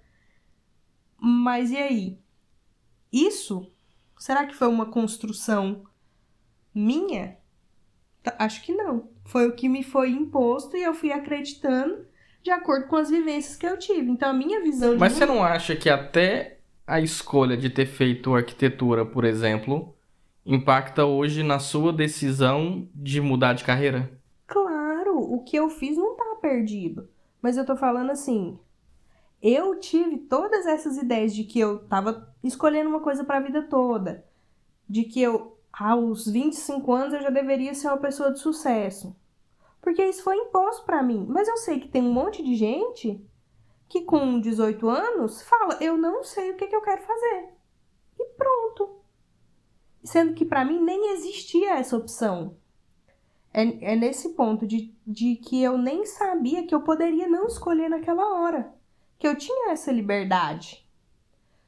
Mas 1.18 1.72
e 1.72 1.78
aí? 1.78 2.20
Isso 3.12 3.72
será 4.20 4.46
que 4.46 4.56
foi 4.56 4.68
uma 4.68 4.88
construção 4.88 5.84
minha? 6.74 7.38
Acho 8.38 8.64
que 8.64 8.74
não. 8.74 9.10
Foi 9.26 9.48
o 9.48 9.56
que 9.56 9.68
me 9.68 9.84
foi 9.84 10.10
imposto 10.10 10.78
e 10.78 10.84
eu 10.84 10.94
fui 10.94 11.12
acreditando 11.12 12.06
de 12.44 12.52
acordo 12.52 12.88
com 12.88 12.96
as 12.96 13.10
vivências 13.10 13.56
que 13.56 13.66
eu 13.66 13.78
tive. 13.78 14.12
Então 14.12 14.30
a 14.30 14.34
minha 14.34 14.62
visão 14.62 14.94
de 14.94 15.00
Mas 15.00 15.14
você 15.14 15.26
não 15.26 15.44
acha 15.44 15.76
que 15.76 15.90
até 15.90 16.55
a 16.88 17.00
escolha 17.00 17.58
de 17.58 17.70
ter 17.70 17.86
feito 17.86 18.36
arquitetura, 18.36 19.06
por 19.06 19.24
exemplo, 19.24 19.96
impacta 20.46 21.06
hoje 21.06 21.42
na 21.42 21.60
sua 21.60 21.92
decisão 21.92 22.88
de 22.94 23.20
mudar 23.20 23.54
de 23.54 23.64
carreira? 23.64 24.12
Claro, 24.46 25.18
o 25.18 25.44
que 25.44 25.58
eu 25.58 25.70
fiz 25.70 25.98
não 25.98 26.16
tá 26.16 26.38
perdido. 26.42 27.10
Mas 27.42 27.58
eu 27.58 27.66
tô 27.66 27.76
falando 27.76 28.12
assim, 28.12 28.60
eu 29.42 29.80
tive 29.80 30.18
todas 30.18 30.66
essas 30.66 30.98
ideias 30.98 31.34
de 31.34 31.44
que 31.44 31.60
eu 31.60 31.80
tava 31.80 32.34
escolhendo 32.44 32.90
uma 32.90 33.00
coisa 33.00 33.24
para 33.24 33.38
a 33.38 33.42
vida 33.42 33.64
toda, 33.64 34.26
de 34.88 35.04
que 35.04 35.22
eu 35.22 35.58
aos 35.72 36.26
25 36.26 36.94
anos 36.94 37.14
eu 37.14 37.22
já 37.22 37.30
deveria 37.30 37.74
ser 37.74 37.88
uma 37.88 37.98
pessoa 37.98 38.32
de 38.32 38.40
sucesso. 38.40 39.16
Porque 39.82 40.04
isso 40.04 40.24
foi 40.24 40.38
imposto 40.38 40.86
para 40.86 41.04
mim. 41.04 41.26
Mas 41.30 41.48
eu 41.48 41.58
sei 41.58 41.80
que 41.80 41.88
tem 41.88 42.02
um 42.02 42.14
monte 42.14 42.44
de 42.44 42.56
gente 42.56 43.24
que 43.88 44.02
com 44.02 44.40
18 44.40 44.90
anos 44.90 45.42
fala: 45.44 45.78
Eu 45.82 45.98
não 45.98 46.24
sei 46.24 46.52
o 46.52 46.56
que, 46.56 46.68
que 46.68 46.76
eu 46.76 46.82
quero 46.82 47.02
fazer. 47.02 47.50
E 48.20 48.26
pronto. 48.38 49.00
Sendo 50.04 50.34
que 50.34 50.46
para 50.46 50.66
mim 50.66 50.80
nem 50.80 51.14
existia 51.14 51.76
essa 51.76 51.98
opção. 51.98 52.58
É, 53.54 53.94
é 53.94 53.96
nesse 53.96 54.30
ponto 54.30 54.68
de, 54.68 54.94
de 55.06 55.36
que 55.38 55.64
eu 55.64 55.78
nem 55.78 56.06
sabia 56.06 56.66
que 56.66 56.76
eu 56.76 56.82
poderia 56.82 57.28
não 57.28 57.48
escolher 57.48 57.90
naquela 57.90 58.40
hora. 58.40 58.74
Que 59.18 59.28
eu 59.28 59.38
tinha 59.38 59.72
essa 59.72 59.92
liberdade. 59.92 60.86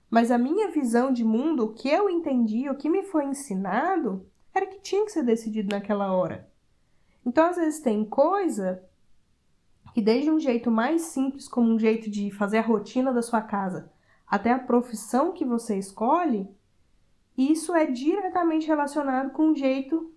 Mas 0.10 0.32
a 0.32 0.38
minha 0.38 0.69
visão 0.69 1.12
de 1.12 1.23
mundo, 1.23 1.65
o 1.65 1.73
que 1.73 1.89
eu 1.89 2.10
entendi, 2.10 2.69
o 2.69 2.75
que 2.75 2.89
me 2.89 3.03
foi 3.03 3.25
ensinado, 3.25 4.25
era 4.53 4.65
que 4.65 4.80
tinha 4.80 5.06
que 5.06 5.12
ser 5.12 5.23
decidido 5.23 5.69
naquela 5.69 6.13
hora. 6.13 6.49
Então, 7.25 7.45
às 7.45 7.58
vezes, 7.58 7.82
tem 7.82 8.06
coisa 8.06 8.84
que, 9.97 10.01
desde 10.03 10.29
um 10.29 10.39
jeito 10.39 10.69
mais 10.69 11.01
simples, 11.01 11.47
como 11.47 11.73
um 11.73 11.79
jeito 11.79 12.07
de 12.07 12.29
fazer 12.29 12.60
a 12.60 12.62
rotina 12.62 13.12
da 13.12 13.23
sua 13.23 13.41
casa, 13.41 13.91
até 14.27 14.51
a 14.51 14.60
profissão 14.60 15.31
que 15.31 15.43
você 15.43 15.75
escolhe, 15.75 16.47
isso 17.36 17.73
é 17.73 17.88
diretamente 17.88 18.67
relacionado 18.67 19.31
com 19.31 19.49
o 19.49 19.55
jeito 19.55 20.13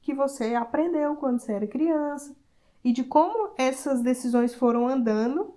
que 0.00 0.14
você 0.14 0.54
aprendeu 0.54 1.16
quando 1.16 1.38
você 1.38 1.52
era 1.52 1.66
criança 1.66 2.34
e 2.82 2.94
de 2.94 3.04
como 3.04 3.50
essas 3.58 4.00
decisões 4.00 4.54
foram 4.54 4.88
andando 4.88 5.54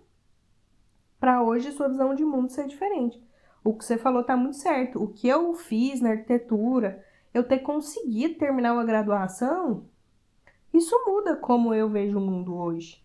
para 1.18 1.42
hoje 1.42 1.72
sua 1.72 1.88
visão 1.88 2.14
de 2.14 2.26
mundo 2.26 2.52
ser 2.52 2.68
diferente 2.68 3.24
o 3.64 3.74
que 3.74 3.86
você 3.86 3.98
falou 3.98 4.26
tá 4.26 4.36
muito 4.36 4.58
certo. 4.58 5.02
O 5.02 5.08
que 5.08 5.26
eu 5.26 5.54
fiz 5.54 6.02
na 6.02 6.10
arquitetura, 6.10 7.02
eu 7.34 7.48
ter 7.48 7.60
conseguido 7.60 8.36
terminar 8.36 8.74
uma 8.74 8.84
graduação, 8.84 9.86
isso 10.74 10.94
muda 11.08 11.38
como 11.38 11.74
eu 11.74 11.90
vejo 11.90 12.18
o 12.18 12.22
mundo 12.22 12.58
hoje. 12.58 13.02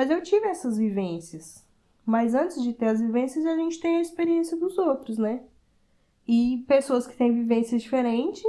Mas 0.00 0.10
eu 0.10 0.22
tive 0.22 0.46
essas 0.46 0.78
vivências. 0.78 1.62
Mas 2.06 2.34
antes 2.34 2.62
de 2.62 2.72
ter 2.72 2.86
as 2.86 3.02
vivências, 3.02 3.44
a 3.44 3.54
gente 3.54 3.78
tem 3.78 3.98
a 3.98 4.00
experiência 4.00 4.56
dos 4.56 4.78
outros, 4.78 5.18
né? 5.18 5.42
E 6.26 6.64
pessoas 6.66 7.06
que 7.06 7.14
têm 7.14 7.34
vivências 7.34 7.82
diferentes 7.82 8.42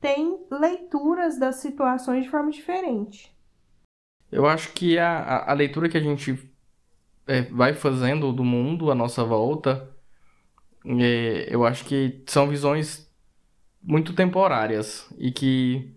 têm 0.00 0.38
leituras 0.50 1.38
das 1.38 1.56
situações 1.56 2.24
de 2.24 2.30
forma 2.30 2.50
diferente. 2.50 3.30
Eu 4.32 4.46
acho 4.46 4.72
que 4.72 4.98
a, 4.98 5.44
a 5.44 5.52
leitura 5.52 5.90
que 5.90 5.98
a 5.98 6.02
gente 6.02 6.50
é, 7.26 7.42
vai 7.42 7.74
fazendo 7.74 8.32
do 8.32 8.42
mundo 8.42 8.90
à 8.90 8.94
nossa 8.94 9.22
volta 9.22 9.94
é, 10.86 11.54
eu 11.54 11.66
acho 11.66 11.84
que 11.84 12.22
são 12.26 12.48
visões 12.48 13.06
muito 13.82 14.14
temporárias 14.14 15.06
e 15.18 15.30
que 15.30 15.94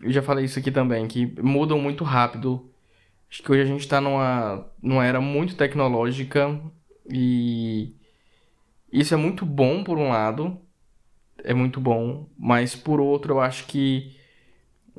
eu 0.00 0.10
já 0.10 0.22
falei 0.22 0.46
isso 0.46 0.58
aqui 0.58 0.70
também, 0.70 1.06
que 1.06 1.26
mudam 1.42 1.78
muito 1.78 2.02
rápido. 2.02 2.69
Acho 3.30 3.42
que 3.42 3.52
hoje 3.52 3.62
a 3.62 3.66
gente 3.66 3.80
está 3.80 4.00
numa, 4.00 4.66
numa 4.82 5.06
era 5.06 5.20
muito 5.20 5.56
tecnológica 5.56 6.60
E 7.10 7.94
isso 8.92 9.14
é 9.14 9.16
muito 9.16 9.46
bom 9.46 9.84
por 9.84 9.98
um 9.98 10.08
lado, 10.10 10.60
é 11.44 11.54
muito 11.54 11.80
bom, 11.80 12.28
mas 12.38 12.76
por 12.76 13.00
outro 13.00 13.34
eu 13.34 13.40
acho 13.40 13.66
que 13.66 14.16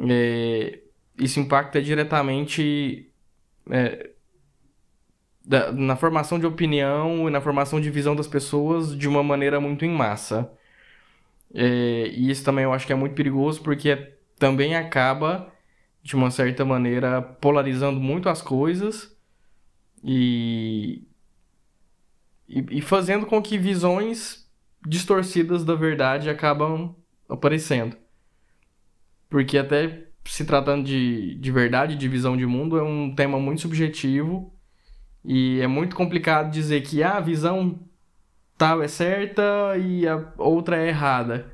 é, 0.10 0.82
isso 1.20 1.40
impacta 1.40 1.82
diretamente 1.82 3.12
é, 3.72 4.12
da, 5.44 5.72
na 5.72 5.96
formação 5.96 6.40
de 6.40 6.46
opinião 6.46 7.28
e 7.28 7.32
na 7.32 7.42
formação 7.42 7.82
de 7.82 7.90
visão 7.90 8.16
das 8.16 8.28
pessoas 8.28 8.96
de 8.98 9.08
uma 9.08 9.24
maneira 9.24 9.60
muito 9.60 9.86
em 9.86 9.90
massa. 9.90 10.52
É, 11.54 12.08
e 12.08 12.30
isso 12.32 12.44
também 12.44 12.64
eu 12.64 12.74
acho 12.74 12.88
que 12.88 12.94
é 12.94 12.96
muito 12.96 13.16
perigoso 13.16 13.62
porque 13.62 13.96
também 14.40 14.76
acaba, 14.76 15.52
de 16.04 16.16
uma 16.16 16.32
certa 16.32 16.66
maneira, 16.66 17.22
polarizando 17.22 18.00
muito 18.00 18.28
as 18.28 18.42
coisas 18.42 19.16
e, 20.04 21.04
e, 22.48 22.66
e 22.78 22.82
fazendo 22.82 23.26
com 23.26 23.42
que 23.42 23.58
visões 23.58 24.50
distorcidas 24.86 25.64
da 25.64 25.76
verdade 25.76 26.30
acabam 26.30 26.96
aparecendo. 27.30 27.96
Porque 29.30 29.58
até 29.58 30.08
se 30.26 30.46
tratando 30.46 30.86
de, 30.86 31.36
de 31.36 31.52
verdade, 31.52 31.96
de 31.96 32.08
visão 32.08 32.36
de 32.36 32.46
mundo, 32.46 32.78
é 32.78 32.84
um 32.84 33.14
tema 33.14 33.40
muito 33.40 33.62
subjetivo 33.62 34.54
e 35.24 35.60
é 35.62 35.68
muito 35.68 35.96
complicado 35.96 36.52
dizer 36.52 36.82
que 36.82 37.04
ah, 37.04 37.18
a 37.18 37.22
visão 37.22 37.80
tal 38.58 38.82
é 38.82 38.88
certa 38.88 39.78
e 39.78 40.08
a 40.08 40.34
outra 40.38 40.78
é 40.78 40.90
errada. 40.90 41.52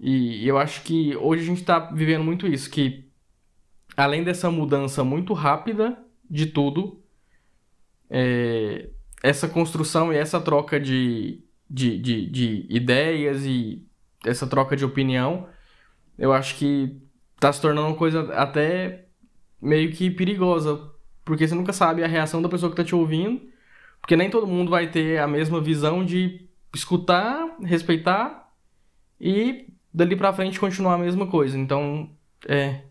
E 0.00 0.46
eu 0.46 0.58
acho 0.58 0.82
que 0.82 1.16
hoje 1.16 1.42
a 1.42 1.46
gente 1.46 1.60
está 1.60 1.78
vivendo 1.78 2.24
muito 2.24 2.46
isso, 2.46 2.70
que 2.70 3.07
além 3.98 4.22
dessa 4.22 4.48
mudança 4.48 5.02
muito 5.02 5.32
rápida 5.34 5.98
de 6.30 6.46
tudo, 6.46 7.02
é, 8.08 8.90
essa 9.24 9.48
construção 9.48 10.12
e 10.12 10.16
essa 10.16 10.40
troca 10.40 10.78
de, 10.78 11.42
de, 11.68 11.98
de, 11.98 12.30
de 12.30 12.66
ideias 12.70 13.44
e 13.44 13.84
essa 14.24 14.46
troca 14.46 14.76
de 14.76 14.84
opinião, 14.84 15.48
eu 16.16 16.32
acho 16.32 16.54
que 16.54 16.96
está 17.34 17.52
se 17.52 17.60
tornando 17.60 17.88
uma 17.88 17.96
coisa 17.96 18.32
até 18.34 19.06
meio 19.60 19.90
que 19.90 20.08
perigosa, 20.12 20.80
porque 21.24 21.48
você 21.48 21.56
nunca 21.56 21.72
sabe 21.72 22.04
a 22.04 22.06
reação 22.06 22.40
da 22.40 22.48
pessoa 22.48 22.70
que 22.70 22.80
está 22.80 22.84
te 22.84 22.94
ouvindo, 22.94 23.48
porque 24.00 24.14
nem 24.14 24.30
todo 24.30 24.46
mundo 24.46 24.70
vai 24.70 24.88
ter 24.88 25.18
a 25.18 25.26
mesma 25.26 25.60
visão 25.60 26.04
de 26.04 26.48
escutar, 26.72 27.56
respeitar 27.62 28.48
e 29.20 29.66
dali 29.92 30.14
para 30.14 30.32
frente 30.32 30.60
continuar 30.60 30.94
a 30.94 30.98
mesma 30.98 31.26
coisa. 31.26 31.58
Então, 31.58 32.16
é. 32.46 32.87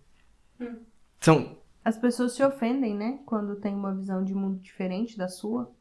São. 1.20 1.58
As 1.84 1.98
pessoas 1.98 2.34
se 2.34 2.44
ofendem, 2.44 2.96
né? 2.96 3.20
Quando 3.26 3.56
tem 3.56 3.74
uma 3.74 3.94
visão 3.94 4.24
de 4.24 4.34
mundo 4.34 4.60
diferente 4.60 5.18
da 5.18 5.28
sua. 5.28 5.72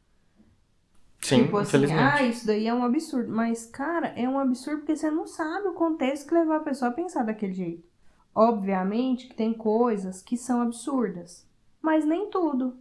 Sim, 1.20 1.44
tipo 1.44 1.56
assim, 1.56 1.92
ah, 1.92 2.22
isso 2.22 2.46
daí 2.46 2.66
é 2.66 2.74
um 2.74 2.84
absurdo. 2.84 3.32
Mas, 3.32 3.66
cara, 3.66 4.08
é 4.08 4.28
um 4.28 4.38
absurdo 4.38 4.80
porque 4.80 4.96
você 4.96 5.10
não 5.10 5.26
sabe 5.26 5.68
o 5.68 5.74
contexto 5.74 6.28
que 6.28 6.34
levou 6.34 6.54
a 6.54 6.60
pessoa 6.60 6.90
a 6.90 6.94
pensar 6.94 7.24
daquele 7.24 7.52
jeito. 7.52 7.88
Obviamente 8.34 9.28
que 9.28 9.34
tem 9.34 9.52
coisas 9.52 10.22
que 10.22 10.36
são 10.36 10.60
absurdas 10.60 11.46
mas 11.86 12.04
nem 12.04 12.28
tudo. 12.28 12.76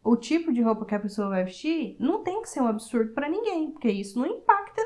O 0.00 0.14
tipo 0.14 0.52
de 0.52 0.62
roupa 0.62 0.84
que 0.84 0.94
a 0.94 1.00
pessoa 1.00 1.28
vai 1.28 1.42
vestir 1.42 1.96
não 1.98 2.22
tem 2.22 2.40
que 2.40 2.48
ser 2.48 2.60
um 2.60 2.68
absurdo 2.68 3.12
para 3.12 3.28
ninguém, 3.28 3.72
porque 3.72 3.90
isso 3.90 4.16
não 4.16 4.26
impacta 4.26 4.80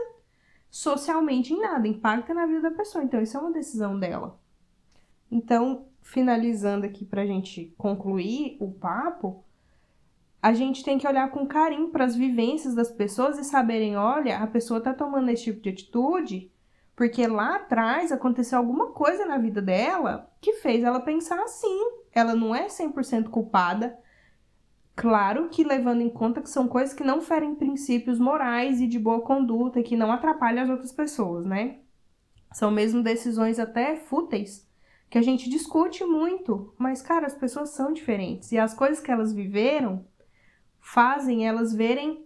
socialmente 0.70 1.52
em 1.52 1.60
nada, 1.60 1.86
impacta 1.86 2.32
na 2.32 2.46
vida 2.46 2.62
da 2.62 2.70
pessoa. 2.70 3.04
Então, 3.04 3.20
isso 3.20 3.36
é 3.36 3.40
uma 3.40 3.52
decisão 3.52 4.00
dela. 4.00 4.40
Então, 5.30 5.86
finalizando 6.02 6.84
aqui 6.84 7.04
para 7.04 7.22
a 7.22 7.26
gente 7.26 7.72
concluir 7.78 8.56
o 8.60 8.70
papo, 8.70 9.44
a 10.42 10.52
gente 10.52 10.84
tem 10.84 10.98
que 10.98 11.06
olhar 11.06 11.30
com 11.30 11.46
carinho 11.46 11.88
para 11.88 12.04
as 12.04 12.16
vivências 12.16 12.74
das 12.74 12.90
pessoas 12.90 13.38
e 13.38 13.44
saberem: 13.44 13.96
olha, 13.96 14.38
a 14.38 14.46
pessoa 14.46 14.78
está 14.78 14.92
tomando 14.92 15.30
esse 15.30 15.44
tipo 15.44 15.60
de 15.60 15.70
atitude 15.70 16.50
porque 16.94 17.26
lá 17.26 17.56
atrás 17.56 18.12
aconteceu 18.12 18.58
alguma 18.58 18.90
coisa 18.90 19.24
na 19.24 19.38
vida 19.38 19.62
dela 19.62 20.30
que 20.40 20.54
fez 20.54 20.84
ela 20.84 21.00
pensar 21.00 21.40
assim. 21.42 21.78
Ela 22.12 22.34
não 22.34 22.54
é 22.54 22.66
100% 22.66 23.28
culpada. 23.28 23.98
Claro 24.94 25.48
que 25.48 25.64
levando 25.64 26.02
em 26.02 26.10
conta 26.10 26.42
que 26.42 26.50
são 26.50 26.68
coisas 26.68 26.92
que 26.92 27.02
não 27.02 27.22
ferem 27.22 27.54
princípios 27.54 28.18
morais 28.18 28.80
e 28.80 28.86
de 28.86 28.98
boa 28.98 29.22
conduta 29.22 29.82
que 29.82 29.96
não 29.96 30.12
atrapalham 30.12 30.64
as 30.64 30.68
outras 30.68 30.92
pessoas, 30.92 31.46
né? 31.46 31.78
São 32.52 32.70
mesmo 32.70 33.02
decisões 33.02 33.58
até 33.58 33.96
fúteis 33.96 34.70
que 35.12 35.18
a 35.18 35.22
gente 35.22 35.50
discute 35.50 36.02
muito, 36.06 36.72
mas 36.78 37.02
cara, 37.02 37.26
as 37.26 37.34
pessoas 37.34 37.68
são 37.68 37.92
diferentes 37.92 38.50
e 38.50 38.56
as 38.58 38.72
coisas 38.72 38.98
que 38.98 39.10
elas 39.10 39.30
viveram 39.30 40.06
fazem 40.80 41.46
elas 41.46 41.74
verem 41.74 42.24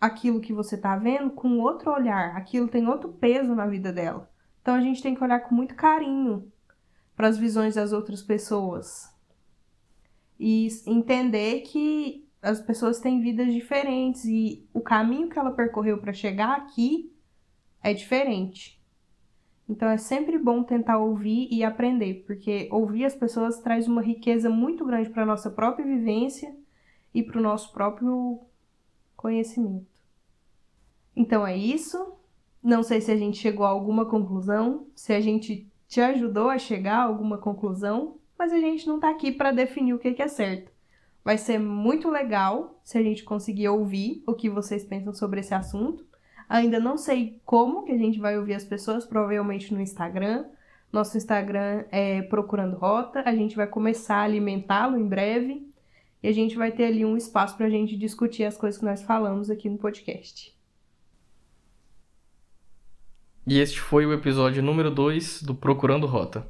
aquilo 0.00 0.40
que 0.40 0.52
você 0.52 0.78
tá 0.78 0.94
vendo 0.94 1.32
com 1.32 1.58
outro 1.58 1.90
olhar, 1.90 2.36
aquilo 2.36 2.68
tem 2.68 2.86
outro 2.86 3.08
peso 3.08 3.56
na 3.56 3.66
vida 3.66 3.92
dela. 3.92 4.30
Então 4.62 4.76
a 4.76 4.80
gente 4.80 5.02
tem 5.02 5.16
que 5.16 5.24
olhar 5.24 5.40
com 5.40 5.52
muito 5.52 5.74
carinho 5.74 6.48
para 7.16 7.26
as 7.26 7.36
visões 7.36 7.74
das 7.74 7.92
outras 7.92 8.22
pessoas 8.22 9.12
e 10.38 10.68
entender 10.86 11.62
que 11.62 12.24
as 12.40 12.60
pessoas 12.60 13.00
têm 13.00 13.20
vidas 13.20 13.52
diferentes 13.52 14.24
e 14.26 14.64
o 14.72 14.80
caminho 14.80 15.28
que 15.28 15.40
ela 15.40 15.50
percorreu 15.50 15.98
para 15.98 16.12
chegar 16.12 16.56
aqui 16.56 17.12
é 17.82 17.92
diferente. 17.92 18.77
Então 19.68 19.88
é 19.88 19.98
sempre 19.98 20.38
bom 20.38 20.62
tentar 20.62 20.98
ouvir 20.98 21.48
e 21.50 21.62
aprender, 21.62 22.24
porque 22.26 22.68
ouvir 22.72 23.04
as 23.04 23.14
pessoas 23.14 23.60
traz 23.60 23.86
uma 23.86 24.00
riqueza 24.00 24.48
muito 24.48 24.84
grande 24.84 25.10
para 25.10 25.26
nossa 25.26 25.50
própria 25.50 25.84
vivência 25.84 26.56
e 27.12 27.22
para 27.22 27.38
o 27.38 27.42
nosso 27.42 27.72
próprio 27.72 28.40
conhecimento. 29.14 29.86
Então 31.14 31.46
é 31.46 31.56
isso. 31.56 32.14
Não 32.62 32.82
sei 32.82 33.00
se 33.00 33.10
a 33.10 33.16
gente 33.16 33.36
chegou 33.36 33.66
a 33.66 33.68
alguma 33.68 34.06
conclusão, 34.06 34.86
se 34.94 35.12
a 35.12 35.20
gente 35.20 35.70
te 35.86 36.00
ajudou 36.00 36.48
a 36.48 36.58
chegar 36.58 36.98
a 36.98 37.04
alguma 37.04 37.38
conclusão, 37.38 38.18
mas 38.38 38.52
a 38.52 38.58
gente 38.58 38.86
não 38.86 38.96
está 38.96 39.10
aqui 39.10 39.32
para 39.32 39.52
definir 39.52 39.92
o 39.92 39.98
que 39.98 40.20
é 40.20 40.28
certo. 40.28 40.72
Vai 41.24 41.36
ser 41.36 41.58
muito 41.58 42.08
legal 42.08 42.80
se 42.82 42.96
a 42.96 43.02
gente 43.02 43.22
conseguir 43.22 43.68
ouvir 43.68 44.22
o 44.26 44.32
que 44.32 44.48
vocês 44.48 44.84
pensam 44.84 45.12
sobre 45.12 45.40
esse 45.40 45.52
assunto. 45.52 46.07
Ainda 46.48 46.80
não 46.80 46.96
sei 46.96 47.40
como 47.44 47.84
que 47.84 47.92
a 47.92 47.98
gente 47.98 48.18
vai 48.18 48.38
ouvir 48.38 48.54
as 48.54 48.64
pessoas, 48.64 49.04
provavelmente 49.04 49.74
no 49.74 49.80
Instagram. 49.80 50.46
Nosso 50.90 51.18
Instagram 51.18 51.84
é 51.90 52.22
Procurando 52.22 52.76
Rota. 52.76 53.22
A 53.26 53.34
gente 53.34 53.54
vai 53.54 53.66
começar 53.66 54.16
a 54.16 54.22
alimentá-lo 54.22 54.96
em 54.96 55.06
breve. 55.06 55.68
E 56.22 56.28
a 56.28 56.32
gente 56.32 56.56
vai 56.56 56.72
ter 56.72 56.86
ali 56.86 57.04
um 57.04 57.16
espaço 57.16 57.56
para 57.56 57.66
a 57.66 57.70
gente 57.70 57.96
discutir 57.96 58.44
as 58.44 58.56
coisas 58.56 58.78
que 58.78 58.86
nós 58.86 59.02
falamos 59.02 59.50
aqui 59.50 59.68
no 59.68 59.76
podcast. 59.76 60.56
E 63.46 63.58
este 63.58 63.80
foi 63.80 64.04
o 64.06 64.12
episódio 64.12 64.62
número 64.62 64.90
2 64.90 65.42
do 65.42 65.54
Procurando 65.54 66.06
Rota. 66.06 66.46